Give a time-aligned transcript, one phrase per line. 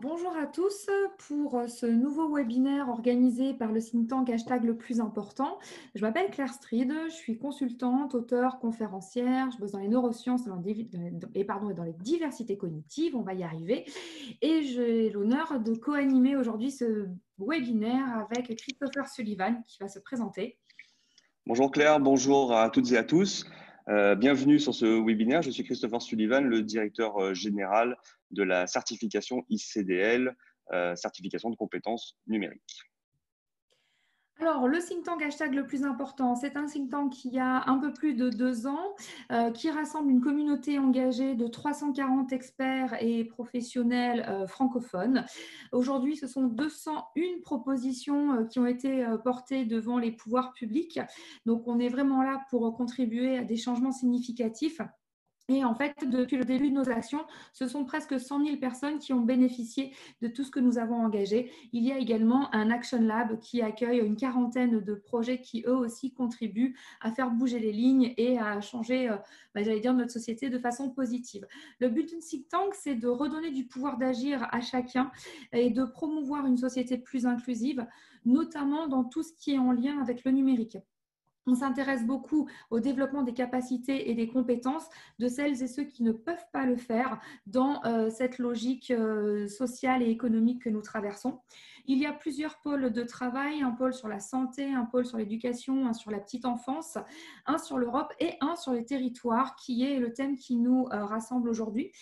[0.00, 0.86] bonjour à tous
[1.26, 5.58] pour ce nouveau webinaire organisé par le think tank hashtag le plus important.
[5.94, 10.46] Je m'appelle Claire Stride, je suis consultante, auteure, conférencière, je bosse dans les neurosciences
[11.34, 13.86] et, dans les diversités cognitives, on va y arriver.
[14.40, 17.08] Et j'ai l'honneur de co-animer aujourd'hui ce
[17.38, 20.58] webinaire avec Christopher Sullivan qui va se présenter.
[21.46, 23.46] Bonjour Claire, bonjour à toutes et à tous.
[23.88, 25.40] Euh, bienvenue sur ce webinaire.
[25.40, 27.96] Je suis Christopher Sullivan, le directeur euh, général
[28.30, 30.36] de la certification ICDL,
[30.72, 32.87] euh, certification de compétences numériques.
[34.40, 37.78] Alors, le think tank hashtag le plus important, c'est un think tank qui a un
[37.78, 38.94] peu plus de deux ans,
[39.32, 45.24] euh, qui rassemble une communauté engagée de 340 experts et professionnels euh, francophones.
[45.72, 51.00] Aujourd'hui, ce sont 201 propositions euh, qui ont été portées devant les pouvoirs publics.
[51.44, 54.80] Donc, on est vraiment là pour contribuer à des changements significatifs
[55.50, 58.98] et en fait, depuis le début de nos actions, ce sont presque 100 000 personnes
[58.98, 61.50] qui ont bénéficié de tout ce que nous avons engagé.
[61.72, 65.74] Il y a également un Action Lab qui accueille une quarantaine de projets qui, eux
[65.74, 69.16] aussi, contribuent à faire bouger les lignes et à changer, euh,
[69.54, 71.46] bah, j'allais dire, notre société de façon positive.
[71.80, 75.10] Le but d'une think tank, c'est de redonner du pouvoir d'agir à chacun
[75.52, 77.86] et de promouvoir une société plus inclusive,
[78.26, 80.76] notamment dans tout ce qui est en lien avec le numérique.
[81.48, 84.86] On s'intéresse beaucoup au développement des capacités et des compétences
[85.18, 89.48] de celles et ceux qui ne peuvent pas le faire dans euh, cette logique euh,
[89.48, 91.40] sociale et économique que nous traversons.
[91.86, 95.16] Il y a plusieurs pôles de travail, un pôle sur la santé, un pôle sur
[95.16, 96.98] l'éducation, un sur la petite enfance,
[97.46, 101.06] un sur l'Europe et un sur les territoires, qui est le thème qui nous euh,
[101.06, 101.92] rassemble aujourd'hui.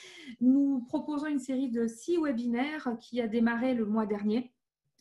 [0.40, 4.55] Nous proposons une série de six webinaires qui a démarré le mois dernier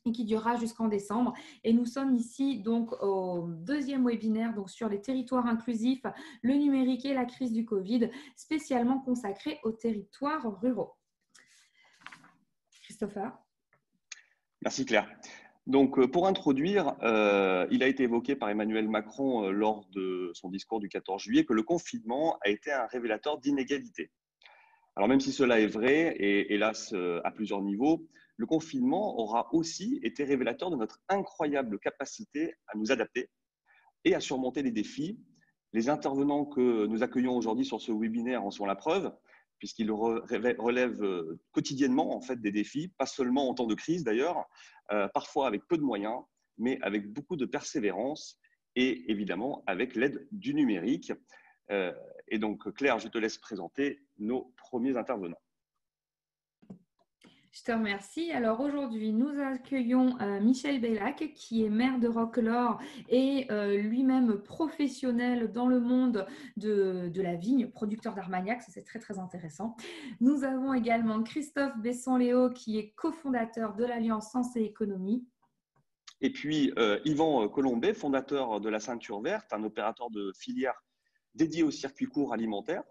[0.05, 1.33] et qui durera jusqu'en décembre.
[1.63, 6.05] Et nous sommes ici donc au deuxième webinaire donc sur les territoires inclusifs,
[6.41, 10.93] le numérique et la crise du Covid, spécialement consacré aux territoires ruraux.
[12.83, 13.31] Christopher
[14.61, 15.07] Merci Claire.
[15.67, 20.29] Donc, euh, pour introduire, euh, il a été évoqué par Emmanuel Macron euh, lors de
[20.33, 24.11] son discours du 14 juillet que le confinement a été un révélateur d'inégalité.
[24.95, 29.99] Alors, même si cela est vrai, et hélas à plusieurs niveaux, le confinement aura aussi
[30.03, 33.29] été révélateur de notre incroyable capacité à nous adapter
[34.03, 35.19] et à surmonter les défis.
[35.73, 39.13] Les intervenants que nous accueillons aujourd'hui sur ce webinaire en sont la preuve,
[39.57, 44.45] puisqu'ils relèvent euh, quotidiennement en fait des défis, pas seulement en temps de crise d'ailleurs,
[44.91, 46.21] euh, parfois avec peu de moyens,
[46.57, 48.39] mais avec beaucoup de persévérance
[48.75, 51.13] et évidemment avec l'aide du numérique.
[51.71, 51.93] Euh,
[52.27, 55.41] et donc Claire, je te laisse présenter nos premiers intervenants.
[57.55, 58.33] Je te remercie.
[58.33, 64.39] Alors aujourd'hui, nous accueillons euh, Michel Bellac, qui est maire de Roquelaure et euh, lui-même
[64.39, 66.27] professionnel dans le monde
[66.57, 68.61] de, la vigne, producteur d'Armagnac.
[68.61, 69.77] C'est très très intéressant.
[70.19, 75.25] Nous avons également Christophe Besson-Léo, qui est cofondateur de l'Alliance Sens et Économie.
[76.19, 80.83] Et puis euh, Yvan Colombet, fondateur de la Ceinture Verte, un opérateur de filière
[81.35, 82.83] dédié au circuit court alimentaire.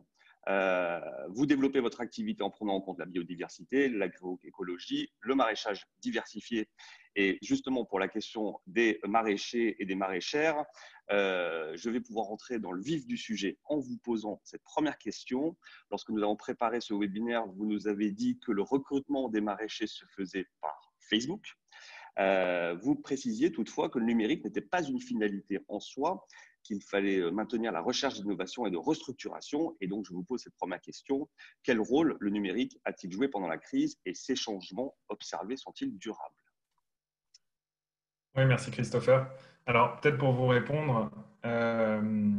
[0.48, 6.68] Euh, vous développez votre activité en prenant en compte la biodiversité, l'agroécologie, le maraîchage diversifié.
[7.16, 10.64] Et justement, pour la question des maraîchers et des maraîchères,
[11.10, 14.98] euh, je vais pouvoir rentrer dans le vif du sujet en vous posant cette première
[14.98, 15.56] question.
[15.90, 19.86] Lorsque nous avons préparé ce webinaire, vous nous avez dit que le recrutement des maraîchers
[19.86, 21.56] se faisait par Facebook.
[22.18, 26.26] Euh, vous précisiez toutefois que le numérique n'était pas une finalité en soi,
[26.64, 29.76] qu'il fallait euh, maintenir la recherche d'innovation et de restructuration.
[29.80, 31.28] Et donc, je vous pose cette première question.
[31.62, 36.34] Quel rôle le numérique a-t-il joué pendant la crise et ces changements observés sont-ils durables?
[38.36, 39.30] Oui, merci Christopher.
[39.66, 41.10] Alors, peut-être pour vous répondre,
[41.46, 42.32] euh,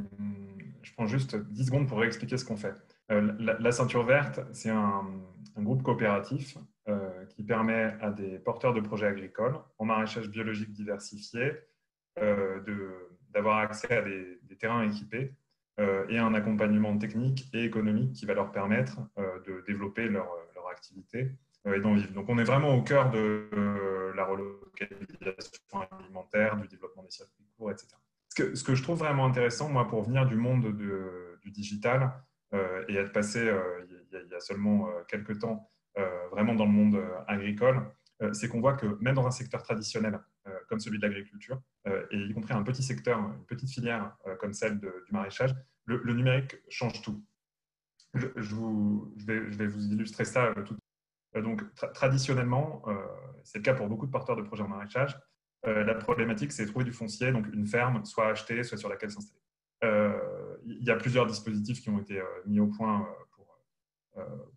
[0.82, 2.76] je prends juste 10 secondes pour expliquer ce qu'on fait.
[3.12, 5.06] Euh, la, Ceinture Verte, c'est un,
[5.58, 6.58] groupe coopératif
[7.30, 11.54] qui permet à des porteurs de projets agricoles en maraîchage biologique diversifié
[12.18, 13.05] de
[13.36, 15.34] d'avoir accès à des, terrains équipés
[15.80, 20.30] euh, et un accompagnement technique et économique qui va leur permettre euh, de développer leur,
[20.56, 21.32] leur activité
[21.68, 22.14] euh, et d'en vivre.
[22.14, 23.50] Donc on est vraiment au cœur de
[24.16, 25.60] la relocalisation
[25.92, 27.90] alimentaire, du développement des circuits courts, etc.
[28.30, 31.52] Ce que, ce que, je trouve vraiment intéressant, moi, pour venir du monde de, du
[31.52, 32.14] digital
[32.88, 33.40] et être passé
[34.12, 35.70] il, y a, seulement quelques temps
[36.32, 37.82] vraiment dans le monde agricole,
[38.32, 40.20] c'est qu'on voit que même dans un secteur traditionnel,
[40.68, 44.36] comme celui de l'agriculture, euh, et y compris un petit secteur, une petite filière euh,
[44.36, 45.56] comme celle du maraîchage,
[45.86, 47.24] le, numérique change tout.
[48.14, 48.56] Je,
[49.26, 50.76] vais, vous illustrer ça euh, tout.
[51.36, 51.62] Donc,
[51.94, 52.82] traditionnellement,
[53.44, 55.20] c'est le cas pour beaucoup de porteurs de projets en maraîchage,
[55.66, 59.42] la problématique, c'est trouver du foncier, donc une ferme, soit achetée, soit sur laquelle s'installer.
[60.64, 63.06] Il y a plusieurs dispositifs qui ont été mis au point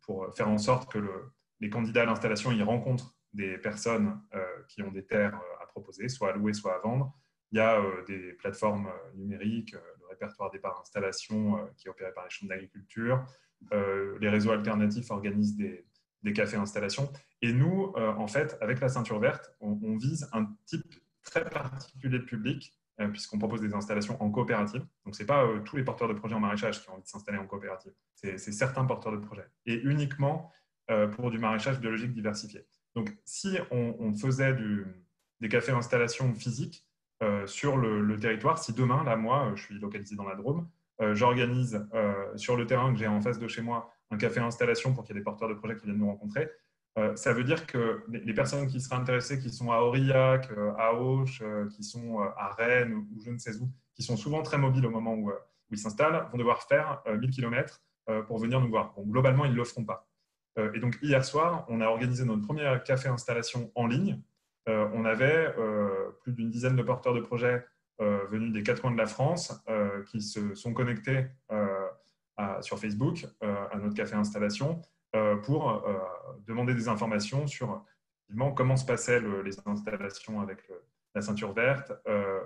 [0.03, 4.21] pour, faire en sorte que le, les candidats à l'installation, ils rencontrent des personnes
[4.69, 7.13] qui ont des terres proposer, soit à louer, soit à vendre.
[7.53, 12.25] Il y a des plateformes numériques, le répertoire des parts installation qui est opéré par
[12.25, 13.25] les chambres d'agriculture.
[13.73, 15.87] les réseaux alternatifs organisent des,
[16.23, 17.11] des cafés installation.
[17.41, 22.25] Et nous, en fait, avec la ceinture verte, on, vise un type très particulier de
[22.25, 24.85] public euh, puisqu'on propose des installations en coopérative.
[25.05, 27.05] Donc, ce n'est pas euh, tous les porteurs de projets en maraîchage qui ont envie
[27.05, 29.47] de s'installer en coopérative, c'est certains porteurs de projets.
[29.67, 30.51] Et uniquement
[30.91, 32.67] euh, pour du maraîchage biologique diversifié.
[32.97, 34.85] Donc, si on, faisait du,
[35.41, 36.85] des cafés installations physiques
[37.47, 40.69] sur le, territoire, si demain, là, moi, je suis localisé dans la Drôme,
[41.15, 41.85] j'organise
[42.37, 45.17] sur le terrain que j'ai en face de chez moi un café installation pour qu'il
[45.17, 46.49] y ait des porteurs de projets qui viennent nous rencontrer,
[46.99, 50.73] euh, ça veut dire que les personnes qui seraient intéressées, qui sont à Aurillac, euh,
[50.77, 54.43] à Auch, euh, qui sont à Rennes ou je ne sais où, qui sont souvent
[54.43, 55.31] très mobiles au moment où,
[55.71, 57.83] ils s'installent, vont devoir faire 1000 km
[58.27, 58.95] pour venir nous voir.
[59.07, 60.09] globalement, ils ne le feront pas.
[60.73, 64.19] Et donc, hier soir, on a organisé notre premier café installation en ligne.
[64.69, 65.53] On avait
[66.23, 67.65] plus d'une dizaine de porteurs de projets
[67.99, 69.65] venus des quatre coins de la France
[70.07, 71.27] qui se sont connectés
[72.61, 74.83] sur Facebook à notre café installation
[75.17, 75.99] euh, pour euh,
[76.47, 77.83] demander des informations sur
[78.55, 80.71] comment se passaient les installations avec
[81.15, 82.41] la ceinture verte, euh,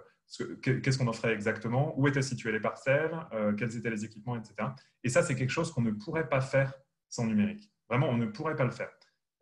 [0.62, 3.10] qu'est-ce qu'on en ferait exactement, où étaient situées les parcelles,
[3.58, 4.68] quels étaient les équipements, etc.
[5.02, 6.72] Et ça, c'est quelque chose qu'on ne pourrait pas faire
[7.08, 7.72] sans numérique.
[7.88, 8.90] Vraiment, on ne pourrait pas le faire.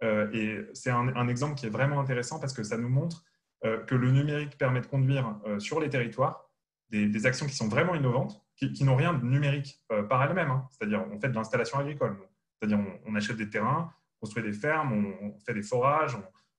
[0.02, 3.24] Et c'est un, exemple qui est vraiment intéressant parce que ça nous montre
[3.62, 6.50] que le numérique permet de conduire sur les territoires
[6.90, 10.50] des, actions qui sont vraiment innovantes, qui, n'ont rien de numérique par elles-mêmes.
[10.50, 10.68] Hein.
[10.70, 12.16] C'est-à-dire, on fait de l'installation agricole.
[12.60, 16.16] C'est-à-dire, on, achète des terrains, on construit des fermes, on, fait des forages,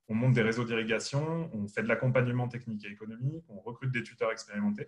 [0.08, 4.04] on, monte des réseaux d'irrigation, on fait de l'accompagnement technique et économique, on recrute des
[4.04, 4.88] tuteurs expérimentés.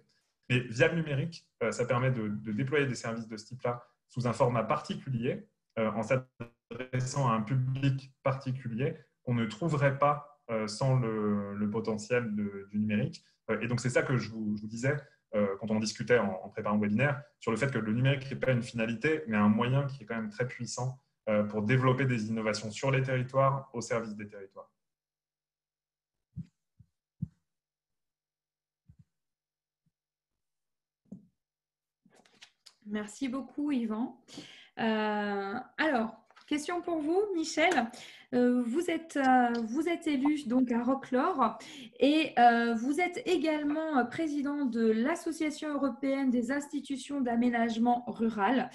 [0.50, 4.28] Mais via le numérique, euh, ça permet de, déployer des services de ce type-là sous
[4.28, 5.42] un format particulier, euh,
[5.78, 12.78] en s'adressant à un public particulier qu'on ne trouverait pas euh, sans le, potentiel du
[12.78, 13.24] numérique.
[13.62, 14.96] et donc, c'est ça que je vous, disais
[15.60, 18.52] quand on discutait en, préparant le webinaire, sur le fait que le numérique n'est pas
[18.52, 21.00] une finalité, mais un moyen qui est quand même très puissant
[21.30, 24.70] euh, pour développer des innovations sur les territoires, au service des territoires.
[32.86, 34.22] Merci beaucoup, Yvan.
[34.80, 36.16] Euh, alors,
[36.48, 37.88] question pour vous, Michel.
[38.34, 41.58] Euh, vous, êtes, euh, vous êtes élu donc à Rocklore
[42.00, 48.70] et euh, vous êtes également président de l'Association européenne des institutions d'aménagement rural.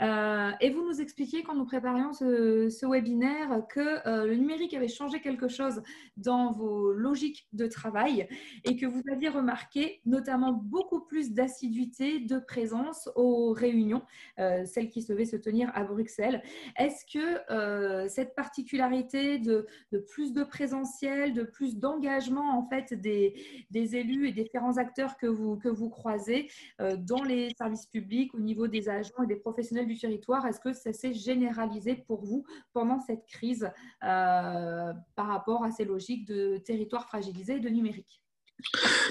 [0.00, 5.48] et vous nous expliquiez quand nous préparions ce, webinaire que le numérique avait changé quelque
[5.48, 5.82] chose
[6.16, 8.28] dans vos logiques de travail
[8.64, 14.02] et que vous aviez remarqué notamment beaucoup plus d'assiduité, de présence aux réunions,
[14.36, 16.42] celles qui devaient se tenir à Bruxelles.
[16.76, 19.66] Est-ce que cette particularité de,
[19.98, 23.34] plus de présentiel, de plus d'engagement en fait des,
[23.72, 28.40] élus et différents acteurs que vous, que vous croisez euh, dans les services publics au
[28.40, 30.46] niveau des agents et des professionnels du territoire.
[30.46, 35.84] Est-ce que ça s'est généralisé pour vous pendant cette crise euh, par rapport à ces
[35.84, 38.22] logiques de territoire fragilisé et de numérique?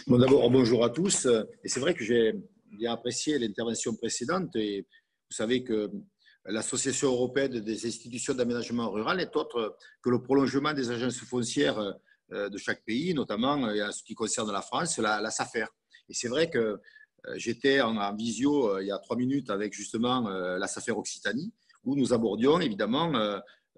[0.08, 1.28] Bon, d'abord, bonjour à tous.
[1.64, 2.34] Et c'est vrai que j'ai
[2.72, 5.92] bien apprécié l'intervention précédente et vous savez que
[6.46, 11.94] l'Association européenne des institutions d'aménagement rural est autre que le prolongement des agences foncières
[12.34, 15.66] euh, de chaque pays, notamment euh, en ce qui concerne la France, la, SAFER.
[16.10, 16.80] Et c'est vrai que euh,
[17.36, 22.14] j'étais en, visio il y a trois minutes avec justement la SAFER Occitanie, où nous
[22.14, 23.12] abordions évidemment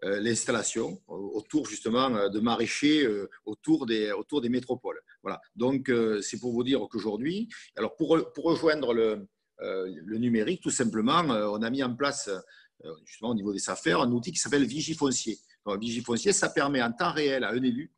[0.01, 3.07] l'installation autour justement de maraîchers
[3.45, 4.99] autour des, autour des métropoles.
[5.21, 5.39] Voilà.
[5.55, 5.91] Donc
[6.21, 9.27] c'est pour vous dire qu'aujourd'hui, alors pour, rejoindre le,
[9.59, 12.29] le numérique, tout simplement, euh, on a mis en place,
[12.83, 15.37] euh, justement au niveau des affaires, un outil qui s'appelle Vigifoncier.
[15.65, 17.91] Donc, Vigifoncier, ça permet en temps réel à un élu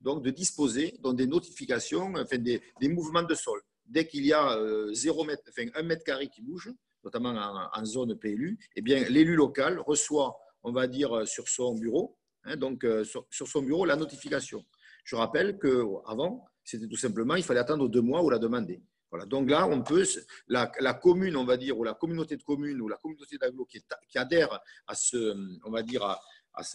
[0.00, 3.60] donc, de disposer donc, des notifications, enfin, des, mouvements de sol.
[3.84, 4.56] Dès qu'il y a
[4.92, 6.70] 0 mètre, enfin, 1 mètre carré qui bouge,
[7.02, 7.34] notamment
[7.72, 12.56] en, zone PLU, eh bien, l'élu local reçoit, on va dire, sur son bureau, hein,
[12.56, 14.64] donc sur, sur, son bureau, la notification.
[15.04, 18.82] Je rappelle qu'avant, c'était tout simplement, il fallait attendre deux mois ou la demander.
[19.10, 19.24] Voilà.
[19.26, 20.04] Donc là, on peut,
[20.48, 23.82] la, commune, on va dire, ou la communauté de communes, ou la communauté d'agglo qui,
[24.18, 25.34] adhère à ce,
[25.64, 26.20] on va dire, à,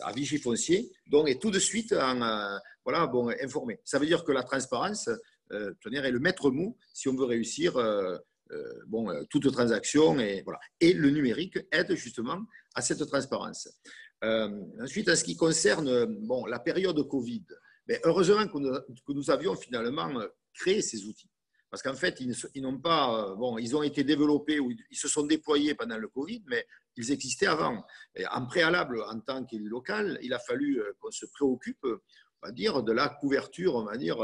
[0.02, 3.80] à, Vichy foncier, donc est tout de suite euh, voilà, bon, informé.
[3.84, 5.10] Ça veut dire que la transparence
[5.52, 8.18] euh, est le maître mot si on veut réussir euh,
[9.30, 10.20] toute transaction.
[10.20, 10.60] Et, voilà.
[10.80, 12.40] et le numérique aide justement
[12.75, 13.68] à cette transparence.
[14.22, 17.46] ensuite, en ce qui concerne bon, la période Covid,
[17.88, 18.74] mais heureusement que nous,
[19.06, 20.10] que nous avions finalement
[20.54, 21.30] créé ces outils.
[21.74, 25.08] Parce qu'en fait, ils, n'ont pas, euh, bon, ils ont été développés ou ils se
[25.08, 27.84] sont déployés pendant le Covid, mais ils existaient avant.
[28.30, 32.84] En préalable, en tant qu'élu local, il a fallu qu'on se préoccupe on va dire,
[32.84, 34.18] de la couverture, on va dire,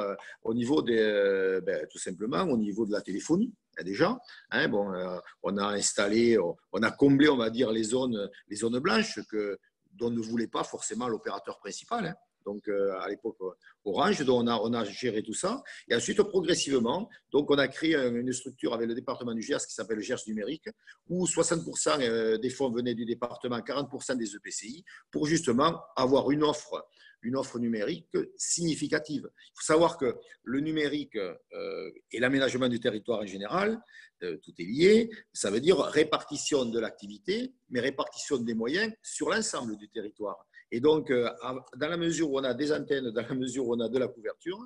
[0.44, 3.52] au niveau des, ben, tout simplement au niveau de la téléphonie
[3.84, 4.16] déjà.
[4.52, 4.94] Hein, bon,
[5.42, 9.58] on a installé, on a comblé, on va dire, les zones, les zones blanches que,
[9.94, 12.06] dont ne voulait pas forcément l'opérateur principal.
[12.06, 12.16] Hein
[12.50, 13.52] donc euh, à l'époque euh,
[13.86, 15.64] Orange, dont on a, géré tout ça.
[15.88, 19.74] Et ensuite, progressivement, donc on a créé une structure avec le département du Gers qui
[19.74, 20.68] s'appelle le Gers numérique,
[21.08, 26.44] où 60% euh, des fonds venaient du département, 40% des EPCI, pour justement avoir une
[26.44, 29.30] offre numérique significative.
[29.36, 31.18] Il faut savoir que le numérique
[32.12, 33.80] et l'aménagement du territoire en général,
[34.22, 35.10] tout est lié.
[35.34, 40.49] Ça veut dire répartition de l'activité, mais répartition des moyens sur l'ensemble du territoire.
[40.72, 41.30] Et donc, euh,
[41.76, 43.98] dans la mesure où on a des antennes, dans la mesure où on a de
[43.98, 44.60] la couverture,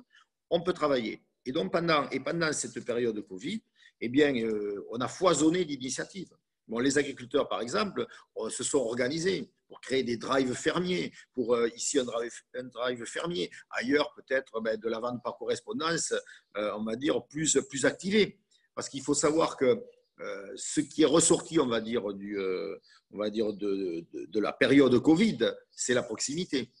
[0.50, 1.22] on peut travailler.
[1.46, 3.62] Et donc, pendant, et pendant cette période de Covid,
[4.00, 6.32] eh bien, euh, on a foisonné d'initiatives.
[6.66, 8.06] Bon, les agriculteurs, par exemple,
[8.38, 13.04] euh, se sont organisés pour créer des drives fermiers, pour ici un drive, un drive,
[13.06, 16.12] fermier, ailleurs peut-être ben, de la vente par correspondance,
[16.54, 18.38] on va dire, plus, plus activée.
[18.74, 19.82] Parce qu'il faut savoir que
[20.20, 22.76] euh, ce qui est ressorti, on va dire, du, euh,
[23.10, 25.38] on va dire de, de, la période Covid,
[25.72, 26.72] c'est la proximité.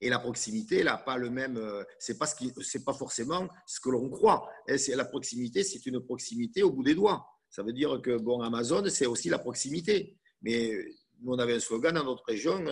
[0.00, 3.48] Et la proximité, n'a pas le même, euh, c'est pas ce qui, c'est pas forcément
[3.66, 4.48] ce que l'on croit.
[4.76, 7.26] C'est la proximité, c'est une proximité au bout des doigts.
[7.50, 10.16] Ça veut dire que bon, Amazon, c'est aussi la proximité.
[10.42, 10.72] Mais
[11.20, 12.64] nous, on avait un slogan dans notre région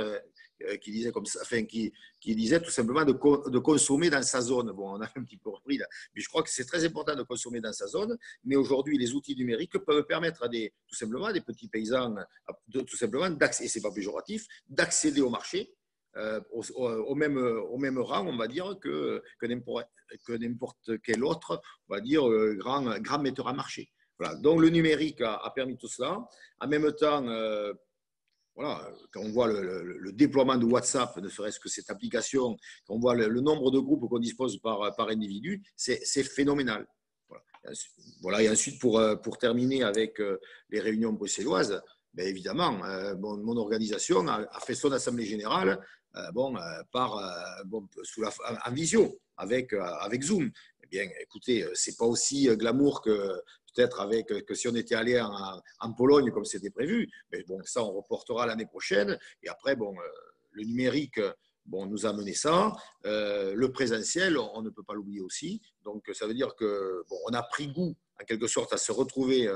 [1.40, 1.92] enfin, qui,
[2.24, 4.72] disait tout simplement de, consommer dans sa zone.
[4.72, 7.14] Bon, on a un petit peu repris là, mais je crois que c'est très important
[7.14, 8.16] de consommer dans sa zone.
[8.44, 12.14] Mais aujourd'hui, les outils numériques peuvent permettre à des, tout simplement, des petits paysans,
[12.68, 15.72] de, tout simplement, et c'est pas péjoratif, d'accéder au marché.
[16.16, 19.46] Euh, au, même, au même rang, on va dire, que, que
[20.32, 21.60] n'importe quel autre,
[21.90, 23.92] on va dire, euh, grand, grand metteur à marché.
[24.18, 24.34] Voilà.
[24.36, 26.26] Donc le numérique a, permis tout cela.
[26.60, 27.22] En même temps,
[28.56, 32.98] voilà, quand on voit le, déploiement de WhatsApp, ne serait-ce que cette application, quand on
[32.98, 36.86] voit le, nombre de groupes qu'on dispose par, par individu, c'est phénoménal.
[38.20, 38.42] Voilà.
[38.42, 40.38] Et ensuite, pour, pour terminer avec euh,
[40.70, 41.82] les réunions bruxelloises,
[42.14, 45.78] bien évidemment, euh, mon, organisation a, fait son assemblée générale
[46.16, 46.56] euh, bon,
[46.92, 47.20] par,
[47.66, 48.30] bon, sous la,
[48.64, 50.50] en visio, avec, avec Zoom.
[50.82, 53.32] Eh bien, écoutez, c'est pas aussi glamour que,
[53.98, 57.08] avec que si on était allé en, Pologne comme c'était prévu.
[57.32, 59.18] Mais bon, ça, on reportera l'année prochaine.
[59.42, 60.02] Et après, bon, euh,
[60.52, 61.20] le numérique
[61.64, 62.72] bon, nous a mené ça.
[63.04, 65.62] Euh, le présentiel, on, ne peut pas l'oublier aussi.
[65.84, 68.92] Donc, ça veut dire que bon, on a pris goût en quelque sorte à se
[68.92, 69.48] retrouver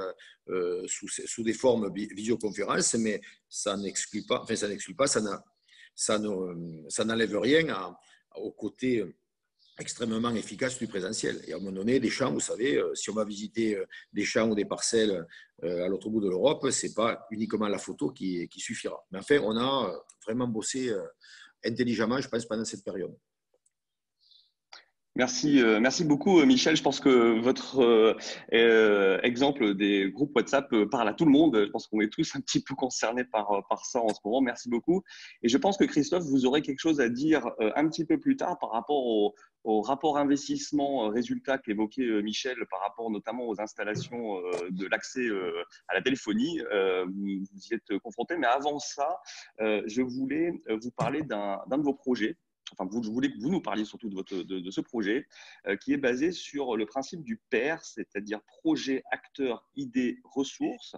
[0.49, 7.39] euh, sous, des formes visioconférences, mais ça n'exclut pas, enfin ça n'exclut pas, ça n'enlève
[7.39, 7.97] rien
[8.37, 9.03] au côté
[9.79, 11.41] extrêmement efficace du présentiel.
[11.47, 13.87] Et à un moment donné, des champs, vous savez, euh, si on va visiter euh,
[14.13, 15.27] des champs ou des parcelles
[15.65, 19.03] euh, à l'autre bout de l'Europe, ce n'est pas uniquement la photo qui, qui, suffira.
[19.11, 19.93] Mais enfin, on a
[20.27, 20.95] vraiment bossé
[21.65, 23.15] intelligemment, je pense, pendant cette période.
[25.17, 26.77] Merci, euh, merci beaucoup euh, Michel.
[26.77, 27.81] Je pense que votre
[28.53, 31.65] euh, exemple des groupes WhatsApp parle à tout le monde.
[31.67, 34.41] Je pense qu'on est tous un petit peu concernés par, par ça en ce moment.
[34.41, 35.03] Merci beaucoup.
[35.43, 38.37] Et je pense que Christophe, vous aurez quelque chose à dire un petit peu plus
[38.37, 39.35] tard par rapport au,
[39.83, 44.41] rapport investissement-résultat qu'évoquait Michel par rapport notamment aux installations
[44.71, 45.29] de l'accès
[45.89, 46.61] à la téléphonie.
[46.61, 48.37] Vous y êtes confronté.
[48.39, 49.21] Mais avant ça,
[49.59, 52.37] je voulais vous parler d'un de vos projets
[52.73, 55.27] enfin, vous, je voulais que vous nous parliez surtout de, ce projet,
[55.67, 60.97] euh, qui est basé sur le principe du PAIR, c'est-à-dire projet, acteur, idée, ressources.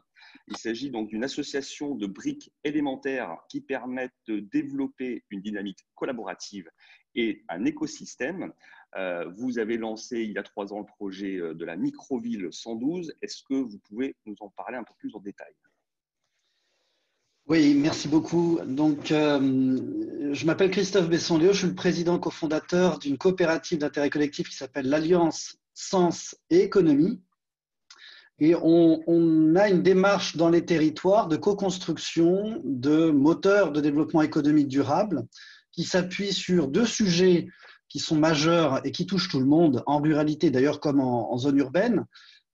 [0.49, 6.71] Il s'agit donc d'une association de briques élémentaires qui permettent de développer une dynamique collaborative
[7.14, 8.52] et un écosystème.
[8.97, 12.49] Euh, vous avez lancé il y a trois ans le projet euh, de la microville
[12.50, 13.14] 112.
[13.23, 15.52] Est-ce que vous pouvez nous en parler un peu plus en détail?
[17.52, 18.59] Oui, merci beaucoup.
[18.61, 19.76] Euh,
[20.32, 24.88] je m'appelle Christophe Besson-Léo, je suis le président cofondateur d'une coopérative d'intérêt collectif qui s'appelle
[24.88, 27.21] l'Alliance Sens et Économie.
[28.38, 34.68] Et on, a une démarche dans les territoires de co-construction de moteurs de développement économique
[34.68, 35.26] durable
[35.73, 37.49] qui s'appuie sur deux sujets
[37.90, 41.59] qui sont majeurs et qui touchent tout le monde, en ruralité d'ailleurs comme en zone
[41.59, 42.06] urbaine,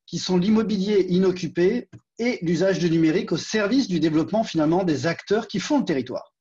[0.08, 5.46] qui sont l'immobilier inoccupé et l'usage du numérique au service du développement finalement des acteurs
[5.46, 6.34] qui font le territoire.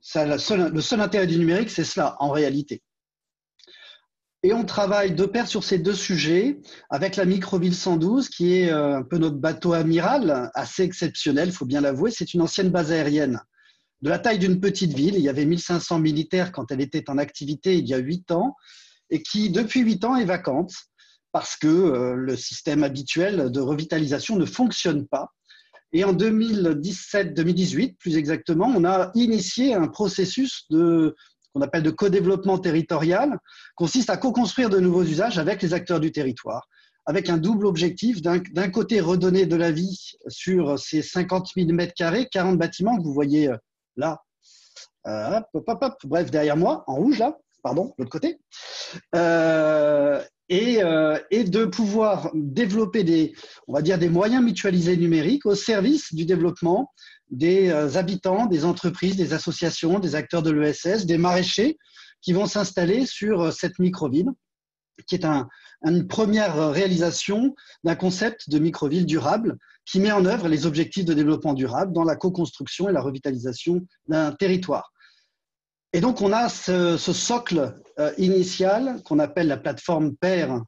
[0.00, 2.80] Ça, le, seul, intérêt du numérique, c'est cela en réalité.
[4.44, 8.70] Et on travaille de pair sur ces deux sujets avec la Microville 112, qui est
[8.70, 12.10] euh, un peu notre bateau amiral, assez exceptionnel, il faut bien l'avouer.
[12.12, 13.40] C'est une ancienne base aérienne
[14.02, 15.16] de la taille d'une petite ville.
[15.16, 18.54] Il y avait 1500 militaires quand elle était en activité il y a huit ans,
[19.10, 20.72] et qui, depuis huit ans, est vacante
[21.34, 25.32] parce que euh, le système habituel de revitalisation ne fonctionne pas.
[25.92, 33.36] Et en 2017-2018, plus exactement, on a initié un processus qu'on appelle de co-développement territorial,
[33.74, 36.68] consiste à co-construire de nouveaux usages avec les acteurs du territoire,
[37.04, 38.22] avec un double objectif.
[38.22, 43.02] D'un côté, redonner de la vie sur ces 50 000 mètres carrés, 40 bâtiments que
[43.02, 43.56] vous voyez euh,
[43.96, 44.22] là,
[45.08, 45.40] euh,
[46.04, 48.38] bref, derrière moi, en rouge là, pardon, l'autre côté,
[50.48, 50.80] et,
[51.30, 53.34] et, de pouvoir développer des,
[53.66, 56.92] on va dire, des moyens mutualisés numériques au service du développement
[57.30, 61.78] des habitants, des entreprises, des associations, des acteurs de l'ESS, des maraîchers
[62.20, 64.30] qui vont s'installer sur cette microville,
[65.06, 65.48] qui est un,
[65.84, 71.12] une première réalisation d'un concept de microville durable qui met en œuvre les objectifs de
[71.12, 74.93] développement durable dans la co-construction et la revitalisation d'un territoire.
[75.94, 80.60] Et donc, on a ce, socle euh, initial qu'on appelle la plateforme pair,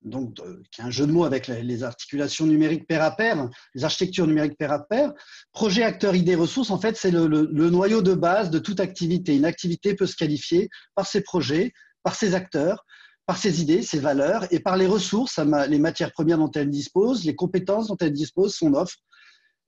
[0.00, 0.36] donc,
[0.72, 4.26] qui est un jeu de mots avec les, articulations numériques pair à pair, les architectures
[4.26, 5.12] numériques pair à pair.
[5.52, 9.36] Projet, acteur, idée, ressources, en fait, c'est le, le noyau de base de toute activité.
[9.36, 12.86] Une activité peut se qualifier par ses projets, par ses acteurs,
[13.26, 17.26] par ses idées, ses valeurs et par les ressources, les matières premières dont elle dispose,
[17.26, 18.96] les compétences dont elle dispose, son offre.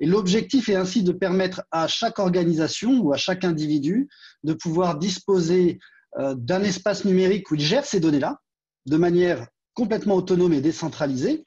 [0.01, 4.09] Et l'objectif est ainsi de permettre à chaque organisation ou à chaque individu
[4.45, 5.79] de pouvoir disposer
[6.19, 8.41] euh, d'un espace numérique où il gère ces données-là
[8.87, 11.45] de manière complètement autonome et décentralisée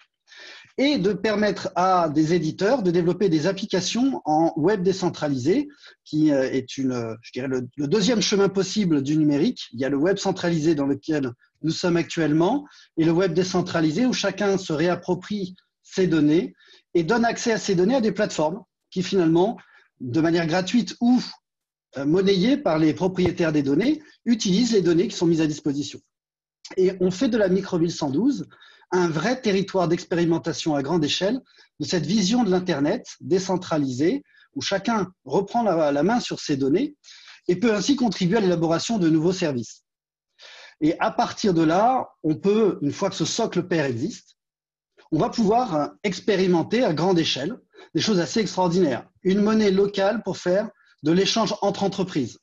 [0.77, 5.67] et de permettre à des éditeurs de développer des applications en web décentralisé,
[6.05, 9.67] qui euh, est une, je dirais, le, le, deuxième chemin possible du numérique.
[9.73, 11.31] Il y a le web centralisé dans lequel
[11.63, 12.65] nous sommes actuellement
[12.95, 16.53] et le web décentralisé où chacun se réapproprie ses données
[16.93, 19.57] et donne accès à ces données à des plateformes qui finalement,
[19.99, 21.21] de manière gratuite ou
[21.97, 25.99] euh, monnayée par les propriétaires des données, utilisent les données qui sont mises à disposition.
[26.77, 28.47] Et on fait de la microville 112
[28.91, 31.39] un vrai territoire d'expérimentation à grande échelle
[31.79, 34.23] de cette vision de l'Internet décentralisée
[34.55, 36.95] où chacun reprend la main sur ses données
[37.47, 39.83] et peut ainsi contribuer à l'élaboration de nouveaux services.
[40.81, 44.37] Et à partir de là, on peut, une fois que ce socle pair existe,
[45.11, 47.57] on va pouvoir expérimenter à grande échelle
[47.95, 49.07] des choses assez extraordinaires.
[49.23, 50.69] Une monnaie locale pour faire
[51.03, 52.39] de l'échange entre entreprises,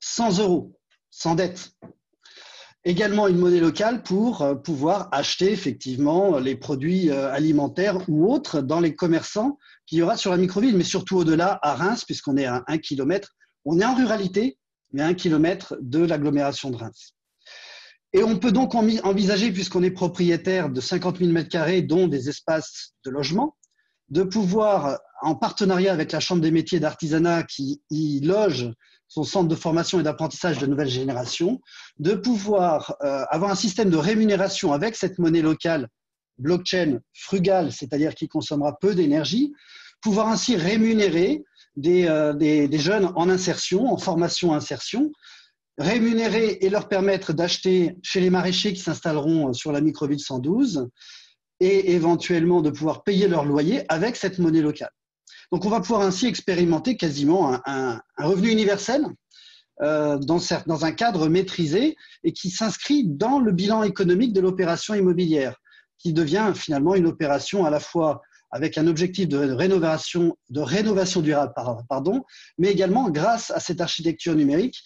[0.00, 0.78] sans euros,
[1.10, 1.72] sans dette.
[2.84, 8.62] Également une monnaie locale pour euh, pouvoir acheter effectivement les produits euh, alimentaires ou autres
[8.62, 12.38] dans les commerçants qu'il y aura sur la microville, mais surtout au-delà à Reims, puisqu'on
[12.38, 13.36] est à un kilomètre.
[13.66, 14.58] On est en ruralité,
[14.92, 17.14] mais à un kilomètre de l'agglomération de Reims.
[18.12, 22.94] Et on peut donc envisager, puisqu'on est propriétaire de 50 000 m2, dont des espaces
[23.04, 23.56] de logement,
[24.08, 28.70] de pouvoir, en partenariat avec la Chambre des métiers d'artisanat qui y loge
[29.06, 31.60] son centre de formation et d'apprentissage de nouvelle génération,
[31.98, 35.88] de pouvoir euh, avoir un système de rémunération avec cette monnaie locale
[36.38, 39.52] blockchain frugale, c'est-à-dire qui consommera peu d'énergie,
[40.00, 41.44] pouvoir ainsi rémunérer
[41.76, 45.12] des, euh, des, jeunes en insertion, en formation-insertion,
[45.78, 50.88] rémunérer et leur permettre d'acheter chez les maraîchers qui s'installeront sur la microville 112
[51.60, 54.90] et éventuellement de pouvoir payer leur loyer avec cette monnaie locale.
[55.52, 59.04] Donc on va pouvoir ainsi expérimenter quasiment un, revenu universel
[59.82, 64.94] euh, dans, dans un cadre maîtrisé et qui s'inscrit dans le bilan économique de l'opération
[64.94, 65.56] immobilière,
[65.98, 71.20] qui devient finalement une opération à la fois avec un objectif de rénovation, de rénovation
[71.20, 71.52] durable,
[71.88, 72.24] pardon,
[72.58, 74.82] mais également grâce à cette architecture numérique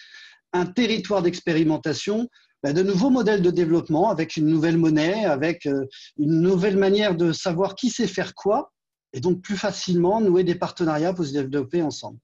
[0.55, 2.29] un territoire d'expérimentation,
[2.63, 5.85] ben, de nouveaux modèles de développement avec une nouvelle monnaie, avec euh,
[6.17, 8.73] une nouvelle manière de savoir qui sait faire quoi,
[9.13, 12.19] et donc plus facilement nouer des partenariats pour se développer ensemble.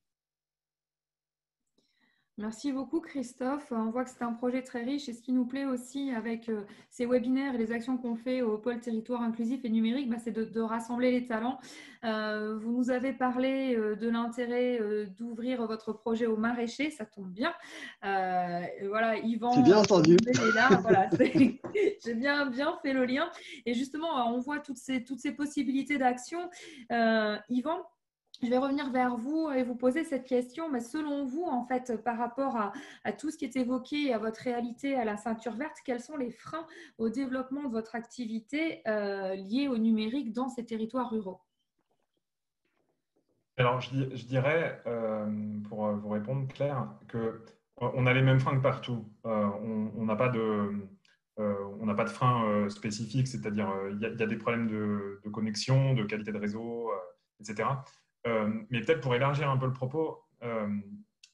[2.40, 3.70] Merci beaucoup Christophe.
[3.70, 6.48] On voit que c'est un projet très riche et ce qui nous plaît aussi avec
[6.48, 10.16] euh, ces webinaires et les actions qu'on fait au pôle territoire inclusif et numérique, bah,
[10.18, 11.59] c'est de, rassembler les talents.
[12.03, 14.81] Euh, vous nous avez parlé euh, de l'intérêt
[15.18, 17.53] d'ouvrir votre projet au maraîcher, ça tombe bien.
[18.00, 19.53] voilà, Yvan.
[19.53, 20.16] C'est bien entendu.
[22.03, 23.29] J'ai bien, bien fait le lien.
[23.66, 26.48] Et justement, on voit toutes ces, toutes ces possibilités d'action.
[26.88, 27.85] Yvan,
[28.42, 30.70] je vais revenir vers vous et vous poser cette question.
[30.70, 34.18] Mais selon vous, en fait, par rapport à, tout ce qui est évoqué et à
[34.18, 36.66] votre réalité à la ceinture verte, quels sont les freins
[36.98, 41.40] au développement de votre activité euh, liée au numérique dans ces territoires ruraux?
[43.57, 45.26] Alors, je, dirais, euh,
[45.68, 47.44] pour vous répondre, Claire, que
[47.76, 49.07] on a les mêmes freins que partout.
[49.24, 49.48] Euh,
[49.96, 50.87] on n'a pas de
[51.38, 56.05] on n'a pas de frein spécifique, c'est-à-dire il y, a des problèmes de, connexion, de
[56.05, 56.90] qualité de réseau,
[57.40, 57.66] etc.
[58.27, 60.69] Euh, mais peut-être pour élargir un peu le propos, euh,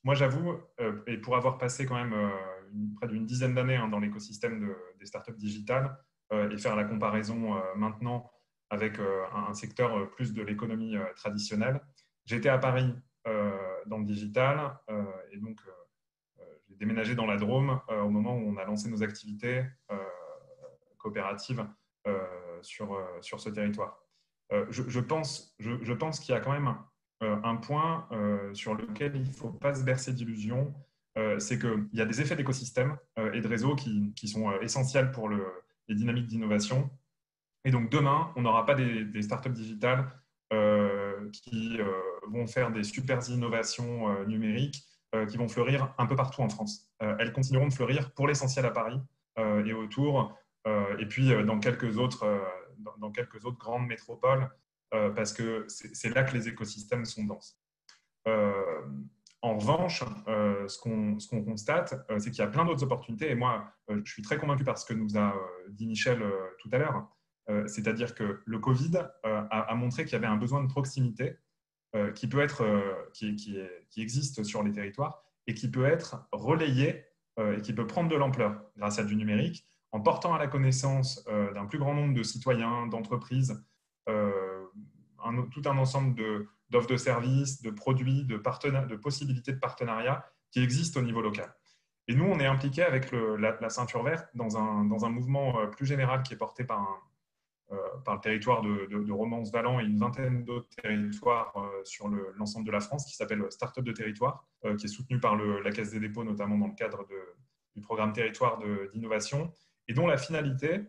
[0.04, 2.14] moi j'avoue, euh, et pour avoir passé quand même
[2.96, 5.96] près d'une dizaine d'années hein, dans l'écosystème des startups digitales
[6.32, 8.28] et faire la comparaison maintenant
[8.68, 11.80] avec un secteur plus de l'économie traditionnelle.
[12.24, 12.92] J'étais à Paris
[13.86, 14.76] dans le digital
[15.30, 15.60] et donc
[16.68, 19.64] j'ai déménagé dans la Drôme au moment où on a lancé nos activités
[20.98, 21.64] coopératives
[22.62, 24.05] sur, sur ce territoire.
[24.70, 25.56] Je, je, pense,
[26.20, 26.74] qu'il y a quand même
[27.20, 28.08] un point
[28.52, 30.74] sur lequel il ne faut pas se bercer d'illusions
[31.18, 34.60] euh, c'est qu'il y a des effets d'écosystème euh, et de réseau qui, sont euh,
[34.60, 36.90] essentiels pour les dynamiques d'innovation.
[37.64, 40.06] Et donc demain, on n'aura pas des, startups digitales
[41.32, 41.78] qui
[42.28, 44.84] vont faire des super innovations numériques
[45.28, 46.88] qui vont fleurir un peu partout en France.
[47.00, 49.00] elles continueront de fleurir pour l'essentiel à Paris
[49.38, 50.38] et autour,
[50.98, 52.24] et puis dans quelques autres,
[52.98, 54.50] dans, quelques autres grandes métropoles,
[54.90, 57.60] parce que c'est là que les écosystèmes sont denses.
[59.46, 63.30] En revanche, euh, ce qu'on constate, euh, c'est qu'il y a plein d'autres opportunités.
[63.30, 65.34] Et moi, euh, je suis très convaincu par ce que nous a
[65.68, 66.20] dit Michel
[66.58, 67.08] tout à l'heure.
[67.68, 71.36] C'est-à-dire que le Covid a, montré qu'il y avait un besoin de proximité
[72.16, 72.64] qui, peut être,
[73.12, 73.60] qui,
[73.96, 77.04] existe sur les territoires et qui peut être relayé
[77.38, 81.24] et qui peut prendre de l'ampleur grâce à du numérique en portant à la connaissance
[81.54, 83.64] d'un plus grand nombre de citoyens, d'entreprises,
[84.06, 88.36] tout un ensemble d'offres de services, de produits, de,
[88.96, 91.54] possibilités de partenariat qui existent au niveau local.
[92.08, 95.66] Et nous, on est impliqué avec la, ceinture verte dans un, dans un, mouvement euh,
[95.66, 97.02] plus général qui est porté par,
[97.72, 102.64] euh, par le territoire de, de, Romance-Valent et une vingtaine d'autres territoires euh, sur l'ensemble
[102.64, 104.46] de la France qui s'appelle Startup de territoire,
[104.78, 107.06] qui est soutenu par la Caisse des dépôts, notamment dans le cadre
[107.74, 108.58] du programme territoire
[108.92, 109.52] d'innovation,
[109.88, 110.82] et dont la finalité